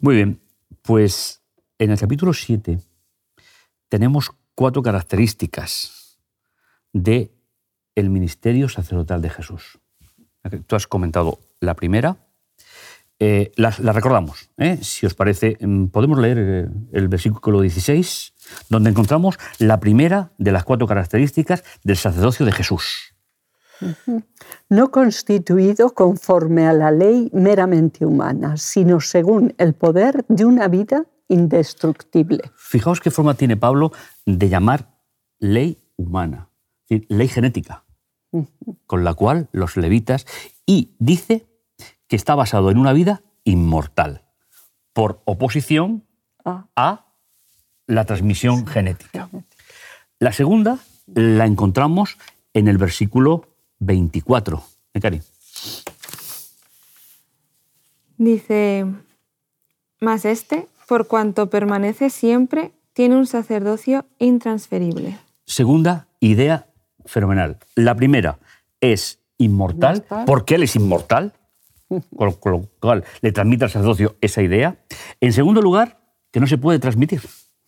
Muy 0.00 0.14
bien, 0.14 0.40
pues 0.82 1.42
en 1.78 1.90
el 1.90 1.98
capítulo 1.98 2.32
7 2.32 2.78
tenemos 3.88 4.30
cuatro 4.54 4.82
características 4.82 6.18
de 6.92 7.32
el 7.94 8.10
ministerio 8.10 8.68
sacerdotal 8.68 9.20
de 9.20 9.30
Jesús. 9.30 9.78
Tú 10.66 10.76
has 10.76 10.86
comentado 10.86 11.38
la 11.60 11.74
primera, 11.74 12.16
eh, 13.18 13.52
la, 13.56 13.70
recordamos. 13.70 14.48
¿eh? 14.56 14.78
Si 14.80 15.04
os 15.04 15.14
parece, 15.14 15.58
mm, 15.60 15.86
podemos 15.86 16.18
leer 16.18 16.38
eh, 16.38 16.68
el 16.92 17.08
versículo 17.08 17.60
16, 17.60 18.32
donde 18.70 18.90
encontramos 18.90 19.38
la 19.58 19.78
primera 19.80 20.32
de 20.38 20.52
las 20.52 20.64
cuatro 20.64 20.86
características 20.86 21.62
del 21.84 21.98
sacerdocio 21.98 22.46
de 22.46 22.52
Jesús 22.52 23.14
no 24.68 24.90
constituido 24.90 25.94
conforme 25.94 26.66
a 26.66 26.72
la 26.72 26.90
ley 26.90 27.30
meramente 27.32 28.04
humana, 28.04 28.56
sino 28.56 29.00
según 29.00 29.54
el 29.58 29.74
poder 29.74 30.24
de 30.28 30.44
una 30.44 30.68
vida 30.68 31.06
indestructible. 31.28 32.50
Fijaos 32.56 33.00
qué 33.00 33.10
forma 33.10 33.34
tiene 33.34 33.56
Pablo 33.56 33.92
de 34.26 34.48
llamar 34.48 34.90
ley 35.38 35.78
humana, 35.96 36.50
ley 36.88 37.28
genética, 37.28 37.84
con 38.86 39.04
la 39.04 39.14
cual 39.14 39.48
los 39.52 39.76
levitas, 39.76 40.26
y 40.66 40.94
dice 40.98 41.46
que 42.08 42.16
está 42.16 42.34
basado 42.34 42.70
en 42.70 42.78
una 42.78 42.92
vida 42.92 43.22
inmortal, 43.44 44.24
por 44.92 45.22
oposición 45.24 46.04
ah. 46.44 46.66
a 46.76 47.06
la 47.86 48.04
transmisión 48.04 48.66
genética. 48.66 49.28
La 50.18 50.32
segunda 50.32 50.78
la 51.06 51.46
encontramos 51.46 52.18
en 52.54 52.68
el 52.68 52.78
versículo 52.78 53.49
24. 53.80 54.62
Cari. 55.00 55.20
Dice, 58.16 58.86
más 60.00 60.24
este, 60.24 60.68
por 60.86 61.06
cuanto 61.06 61.48
permanece 61.48 62.10
siempre, 62.10 62.72
tiene 62.92 63.16
un 63.16 63.26
sacerdocio 63.26 64.04
intransferible. 64.18 65.18
Segunda 65.46 66.06
idea 66.20 66.66
fenomenal. 67.06 67.58
La 67.74 67.94
primera 67.94 68.38
es 68.80 69.20
inmortal, 69.38 70.04
porque 70.26 70.56
él 70.56 70.64
es 70.64 70.76
inmortal, 70.76 71.32
con 71.88 72.34
lo 72.44 72.68
cual 72.78 73.04
le 73.22 73.32
transmite 73.32 73.64
al 73.64 73.70
sacerdocio 73.70 74.16
esa 74.20 74.42
idea. 74.42 74.76
En 75.20 75.32
segundo 75.32 75.62
lugar, 75.62 76.00
que 76.30 76.40
no 76.40 76.46
se 76.46 76.58
puede 76.58 76.78
transmitir. 76.78 77.22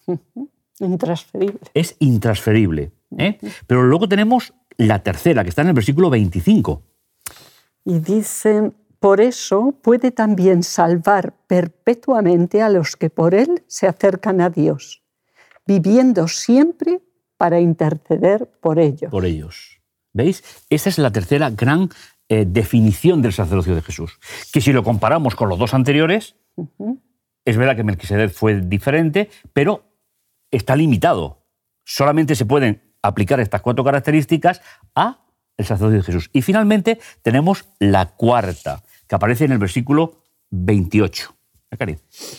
Intransferible. 0.81 1.61
Es 1.75 1.97
intransferible. 1.99 2.93
¿eh? 3.19 3.39
Pero 3.67 3.85
luego 3.85 4.09
tenemos 4.09 4.53
la 4.83 5.03
tercera, 5.03 5.43
que 5.43 5.51
está 5.51 5.63
en 5.63 5.69
el 5.69 5.75
versículo 5.75 6.11
25. 6.11 6.83
Y 7.85 7.99
dice, 7.99 8.73
por 8.99 9.21
eso 9.21 9.75
puede 9.83 10.13
también 10.13 10.63
salvar 10.63 11.35
perpetuamente 11.47 12.63
a 12.63 12.69
los 12.69 12.97
que 12.97 13.11
por 13.11 13.35
él 13.35 13.65
se 13.67 13.89
acercan 13.89 14.41
a 14.41 14.51
Dios, 14.51 15.03
viviendo 15.67 16.29
siempre 16.29 17.01
para 17.37 17.61
interceder 17.61 18.49
por 18.61 18.79
ellos. 18.79 19.11
Por 19.11 19.25
ellos. 19.25 19.81
¿Veis? 20.13 20.45
Esa 20.71 20.89
es 20.91 20.99
la 20.99 21.11
tercera 21.11 21.51
gran 21.51 21.89
eh, 22.29 22.45
definición 22.47 23.23
del 23.23 23.33
sacerdocio 23.33 23.75
de 23.75 23.83
Jesús. 23.83 24.19
Que 24.53 24.61
si 24.61 24.73
lo 24.73 24.85
comparamos 24.85 25.35
con 25.35 25.49
los 25.49 25.59
dos 25.59 25.75
anteriores, 25.75 26.37
es 27.45 27.57
verdad 27.57 27.75
que 27.75 27.83
Melquisedec 27.83 28.31
fue 28.31 28.61
diferente, 28.61 29.31
pero 29.53 29.85
está 30.51 30.77
limitado. 30.77 31.45
Solamente 31.85 32.37
se 32.37 32.47
pueden 32.47 32.92
aplicar 33.03 33.41
estas 33.41 33.61
cuatro 33.61 33.85
características 33.85 34.63
a 34.95 35.19
el 35.57 35.67
sacerdocio 35.67 35.99
de 35.99 36.05
Jesús. 36.05 36.31
Y 36.33 36.43
finalmente 36.43 37.01
tenemos 37.23 37.67
la 37.79 38.07
cuarta, 38.07 38.83
que 39.07 39.15
aparece 39.15 39.45
en 39.45 39.53
el 39.53 39.59
versículo 39.59 40.23
28. 40.51 41.35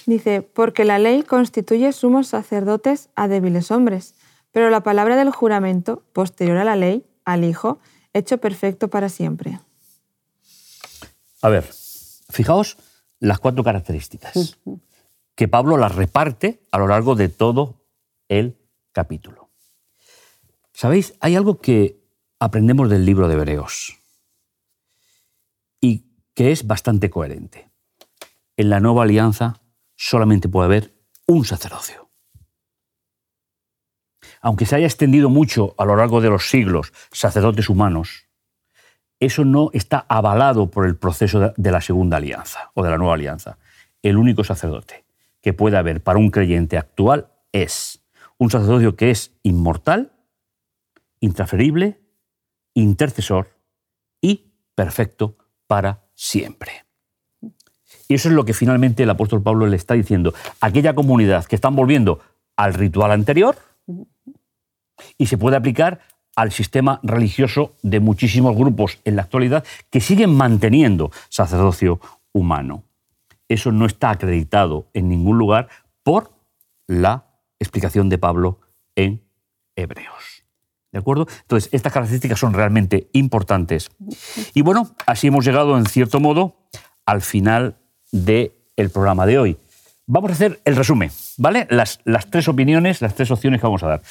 Dice, 0.05 0.41
porque 0.41 0.85
la 0.85 0.99
ley 0.99 1.23
constituye 1.23 1.91
sumos 1.91 2.27
sacerdotes 2.27 3.09
a 3.15 3.27
débiles 3.27 3.71
hombres, 3.71 4.15
pero 4.51 4.69
la 4.69 4.81
palabra 4.81 5.15
del 5.15 5.31
juramento, 5.31 6.03
posterior 6.13 6.57
a 6.57 6.63
la 6.63 6.75
ley, 6.75 7.05
al 7.25 7.43
Hijo, 7.43 7.79
hecho 8.13 8.37
perfecto 8.37 8.89
para 8.89 9.09
siempre. 9.09 9.59
A 11.41 11.49
ver, 11.49 11.67
fijaos 12.29 12.77
las 13.19 13.39
cuatro 13.39 13.63
características, 13.63 14.59
que 15.35 15.47
Pablo 15.47 15.77
las 15.77 15.95
reparte 15.95 16.61
a 16.71 16.77
lo 16.77 16.87
largo 16.87 17.15
de 17.15 17.29
todo 17.29 17.81
el 18.29 18.57
capítulo. 18.91 19.42
Sabéis, 20.73 21.13
hay 21.19 21.35
algo 21.35 21.61
que 21.61 22.01
aprendemos 22.39 22.89
del 22.89 23.05
libro 23.05 23.27
de 23.27 23.35
Hebreos 23.35 23.95
y 25.79 26.07
que 26.33 26.51
es 26.51 26.65
bastante 26.65 27.09
coherente. 27.09 27.69
En 28.57 28.69
la 28.69 28.79
nueva 28.79 29.03
alianza 29.03 29.61
solamente 29.95 30.49
puede 30.49 30.65
haber 30.65 30.93
un 31.27 31.45
sacerdocio. 31.45 32.09
Aunque 34.41 34.65
se 34.65 34.75
haya 34.75 34.87
extendido 34.87 35.29
mucho 35.29 35.75
a 35.77 35.85
lo 35.85 35.95
largo 35.95 36.21
de 36.21 36.29
los 36.29 36.49
siglos 36.49 36.91
sacerdotes 37.11 37.69
humanos, 37.69 38.27
eso 39.19 39.45
no 39.45 39.69
está 39.73 40.05
avalado 40.09 40.69
por 40.69 40.85
el 40.85 40.97
proceso 40.97 41.53
de 41.55 41.71
la 41.71 41.81
segunda 41.81 42.17
alianza 42.17 42.71
o 42.73 42.83
de 42.83 42.89
la 42.89 42.97
nueva 42.97 43.13
alianza. 43.13 43.57
El 44.01 44.17
único 44.17 44.43
sacerdote 44.43 45.05
que 45.39 45.53
puede 45.53 45.77
haber 45.77 46.03
para 46.03 46.19
un 46.19 46.31
creyente 46.31 46.77
actual 46.77 47.31
es 47.51 48.01
un 48.37 48.49
sacerdocio 48.49 48.95
que 48.95 49.11
es 49.11 49.31
inmortal 49.43 50.12
intransferible, 51.23 52.01
intercesor 52.73 53.47
y 54.19 54.51
perfecto 54.75 55.37
para 55.67 56.03
siempre. 56.13 56.85
Y 58.09 58.15
eso 58.15 58.27
es 58.27 58.35
lo 58.35 58.43
que 58.43 58.53
finalmente 58.53 59.03
el 59.03 59.09
apóstol 59.09 59.41
Pablo 59.41 59.65
le 59.65 59.77
está 59.77 59.93
diciendo. 59.93 60.33
Aquella 60.59 60.93
comunidad 60.93 61.45
que 61.45 61.55
están 61.55 61.77
volviendo 61.77 62.19
al 62.57 62.73
ritual 62.73 63.11
anterior 63.11 63.55
y 65.17 65.27
se 65.27 65.37
puede 65.37 65.55
aplicar 65.55 66.01
al 66.35 66.51
sistema 66.51 66.99
religioso 67.03 67.77
de 67.83 68.01
muchísimos 68.01 68.57
grupos 68.57 68.99
en 69.05 69.15
la 69.15 69.21
actualidad 69.21 69.63
que 69.89 70.01
siguen 70.01 70.35
manteniendo 70.35 71.09
sacerdocio 71.29 72.01
humano. 72.33 72.83
Eso 73.47 73.71
no 73.71 73.85
está 73.85 74.09
acreditado 74.09 74.89
en 74.93 75.07
ningún 75.07 75.37
lugar 75.37 75.69
por 76.03 76.33
la 76.85 77.27
explicación 77.59 78.09
de 78.09 78.17
Pablo 78.17 78.59
en 78.95 79.21
Hebreos. 79.75 80.32
¿De 80.93 80.99
acuerdo? 80.99 81.27
Entonces, 81.41 81.69
estas 81.73 81.91
características 81.91 82.39
son 82.39 82.53
realmente 82.53 83.09
importantes. 83.13 83.89
Y 84.53 84.61
bueno, 84.61 84.95
así 85.07 85.27
hemos 85.27 85.43
llegado, 85.43 85.75
en 85.75 85.87
cierto 85.87 86.19
modo, 86.19 86.55
al 87.05 87.23
final 87.23 87.77
del 88.11 88.51
programa 88.93 89.25
de 89.25 89.39
hoy. 89.39 89.57
Vamos 90.05 90.29
a 90.29 90.33
hacer 90.35 90.61
el 90.65 90.75
resumen, 90.75 91.11
¿vale? 91.37 91.65
Las, 91.71 91.99
las 92.03 92.29
tres 92.29 92.47
opiniones, 92.47 93.01
las 93.01 93.15
tres 93.15 93.31
opciones 93.31 93.59
que 93.59 93.65
vamos 93.65 93.81
a 93.81 93.87
dar. 93.87 94.01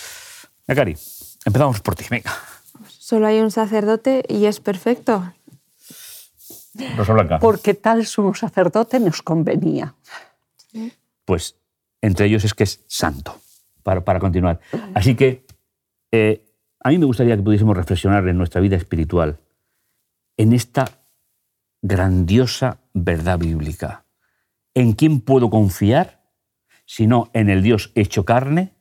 Cari, 0.66 0.96
empezamos 1.44 1.80
por 1.80 1.94
ti, 1.94 2.04
venga. 2.10 2.32
Solo 2.88 3.28
hay 3.28 3.38
un 3.38 3.52
sacerdote 3.52 4.24
y 4.28 4.46
es 4.46 4.58
perfecto. 4.58 5.32
Rosa 6.96 7.12
Blanca. 7.12 7.38
Porque 7.38 7.74
tal 7.74 8.06
sumo 8.06 8.34
sacerdote 8.34 8.98
nos 8.98 9.22
convenía. 9.22 9.94
Pues 11.26 11.54
entre 12.00 12.26
ellos 12.26 12.42
es 12.44 12.54
que 12.54 12.64
es 12.64 12.80
santo, 12.88 13.38
para, 13.84 14.02
para 14.02 14.18
continuar. 14.18 14.58
Así 14.94 15.14
que 15.14 15.44
eh, 16.10 16.44
a 16.82 16.88
mí 16.90 16.98
me 16.98 17.06
gustaría 17.06 17.36
que 17.36 17.42
pudiésemos 17.42 17.76
reflexionar 17.76 18.26
en 18.28 18.36
nuestra 18.36 18.60
vida 18.60 18.76
espiritual 18.76 19.38
en 20.36 20.52
esta 20.52 20.88
grandiosa 21.80 22.80
verdad 22.92 23.38
bíblica. 23.38 24.04
¿En 24.74 24.92
quién 24.92 25.20
puedo 25.20 25.50
confiar 25.50 26.22
si 26.86 27.06
no 27.06 27.30
en 27.34 27.50
el 27.50 27.62
Dios 27.62 27.92
hecho 27.94 28.24
carne 28.24 28.74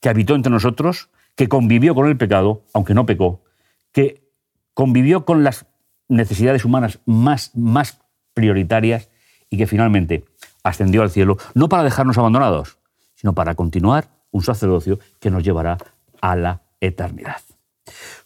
que 0.00 0.08
habitó 0.08 0.34
entre 0.34 0.52
nosotros, 0.52 1.10
que 1.36 1.48
convivió 1.48 1.94
con 1.94 2.08
el 2.08 2.16
pecado, 2.16 2.64
aunque 2.72 2.94
no 2.94 3.06
pecó, 3.06 3.44
que 3.92 4.30
convivió 4.74 5.24
con 5.24 5.44
las 5.44 5.66
necesidades 6.08 6.64
humanas 6.64 7.00
más, 7.04 7.54
más 7.54 8.00
prioritarias 8.34 9.10
y 9.50 9.58
que 9.58 9.66
finalmente 9.66 10.24
ascendió 10.62 11.02
al 11.02 11.10
cielo, 11.10 11.36
no 11.54 11.68
para 11.68 11.84
dejarnos 11.84 12.18
abandonados, 12.18 12.78
sino 13.14 13.34
para 13.34 13.54
continuar 13.54 14.08
un 14.30 14.42
sacerdocio 14.42 14.98
que 15.20 15.30
nos 15.30 15.44
llevará 15.44 15.78
a 16.20 16.36
la 16.36 16.62
eternidad. 16.82 17.36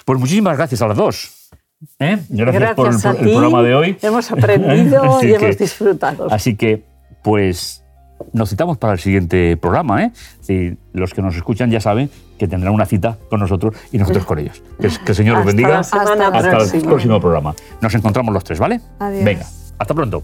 Pues 0.04 0.18
muchísimas 0.18 0.56
gracias 0.56 0.82
a 0.82 0.88
las 0.88 0.96
dos. 0.96 1.50
¿eh? 1.98 2.18
Gracias, 2.28 2.74
por 2.74 2.88
el, 2.88 3.32
programa 3.32 3.62
de 3.62 3.74
hoy. 3.74 3.98
Hemos 4.02 4.30
aprendido 4.32 5.22
y 5.22 5.34
hemos 5.34 5.58
disfrutado. 5.58 6.28
Así 6.30 6.56
que, 6.56 6.84
pues, 7.22 7.84
nos 8.32 8.50
citamos 8.50 8.78
para 8.78 8.94
el 8.94 8.98
siguiente 8.98 9.56
programa. 9.56 10.04
¿eh? 10.04 10.12
Si 10.40 10.76
los 10.92 11.12
que 11.12 11.22
nos 11.22 11.36
escuchan 11.36 11.70
ya 11.70 11.80
saben 11.80 12.10
que 12.38 12.48
tendrán 12.48 12.74
una 12.74 12.86
cita 12.86 13.18
con 13.30 13.40
nosotros 13.40 13.74
y 13.92 13.98
nosotros 13.98 14.24
con 14.24 14.38
ellos. 14.38 14.62
Que, 14.80 14.86
el 14.86 15.14
Señor 15.14 15.38
los 15.38 15.46
bendiga. 15.46 15.80
hasta, 15.80 16.76
el 16.76 16.82
próximo 16.82 17.20
programa. 17.20 17.54
Nos 17.80 17.94
encontramos 17.94 18.32
los 18.32 18.44
tres, 18.44 18.58
¿vale? 18.58 18.80
Adiós. 18.98 19.24
Venga, 19.24 19.46
hasta 19.78 19.94
pronto. 19.94 20.22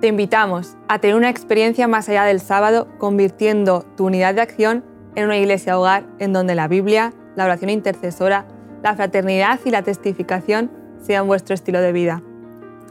Te 0.00 0.08
invitamos 0.08 0.76
a 0.86 0.98
tener 0.98 1.16
una 1.16 1.30
experiencia 1.30 1.88
más 1.88 2.10
allá 2.10 2.24
del 2.24 2.40
sábado, 2.40 2.88
convirtiendo 2.98 3.86
tu 3.96 4.06
unidad 4.06 4.34
de 4.34 4.42
acción 4.42 4.84
en 5.14 5.24
una 5.24 5.38
iglesia 5.38 5.78
hogar 5.78 6.04
en 6.18 6.32
donde 6.32 6.54
la 6.54 6.68
Biblia, 6.68 7.12
la 7.36 7.44
oración 7.44 7.70
intercesora, 7.70 8.46
la 8.82 8.94
fraternidad 8.94 9.60
y 9.64 9.70
la 9.70 9.82
testificación 9.82 10.70
sean 11.02 11.26
vuestro 11.26 11.54
estilo 11.54 11.80
de 11.80 11.92
vida. 11.92 12.22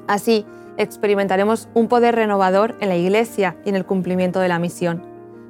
Así, 0.07 0.45
experimentaremos 0.77 1.69
un 1.73 1.87
poder 1.87 2.15
renovador 2.15 2.75
en 2.79 2.89
la 2.89 2.95
iglesia 2.95 3.55
y 3.65 3.69
en 3.69 3.75
el 3.75 3.85
cumplimiento 3.85 4.39
de 4.39 4.47
la 4.47 4.59
misión. 4.59 5.03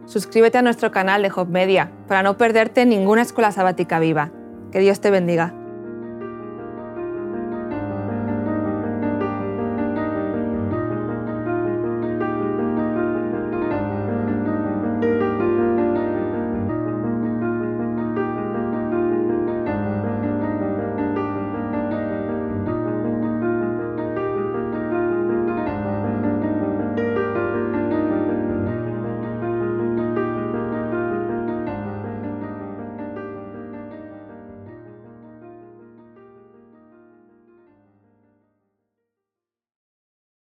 Suscríbete 0.05 0.57
a 0.57 0.61
nuestro 0.61 0.91
canal 0.91 1.21
de 1.21 1.31
Hop 1.35 1.47
Media 1.47 1.91
para 2.07 2.23
no 2.23 2.37
perderte 2.37 2.85
ninguna 2.85 3.21
escuela 3.21 3.51
sabática 3.51 3.99
viva. 3.99 4.31
Que 4.71 4.79
Dios 4.79 4.99
te 4.99 5.11
bendiga. 5.11 5.53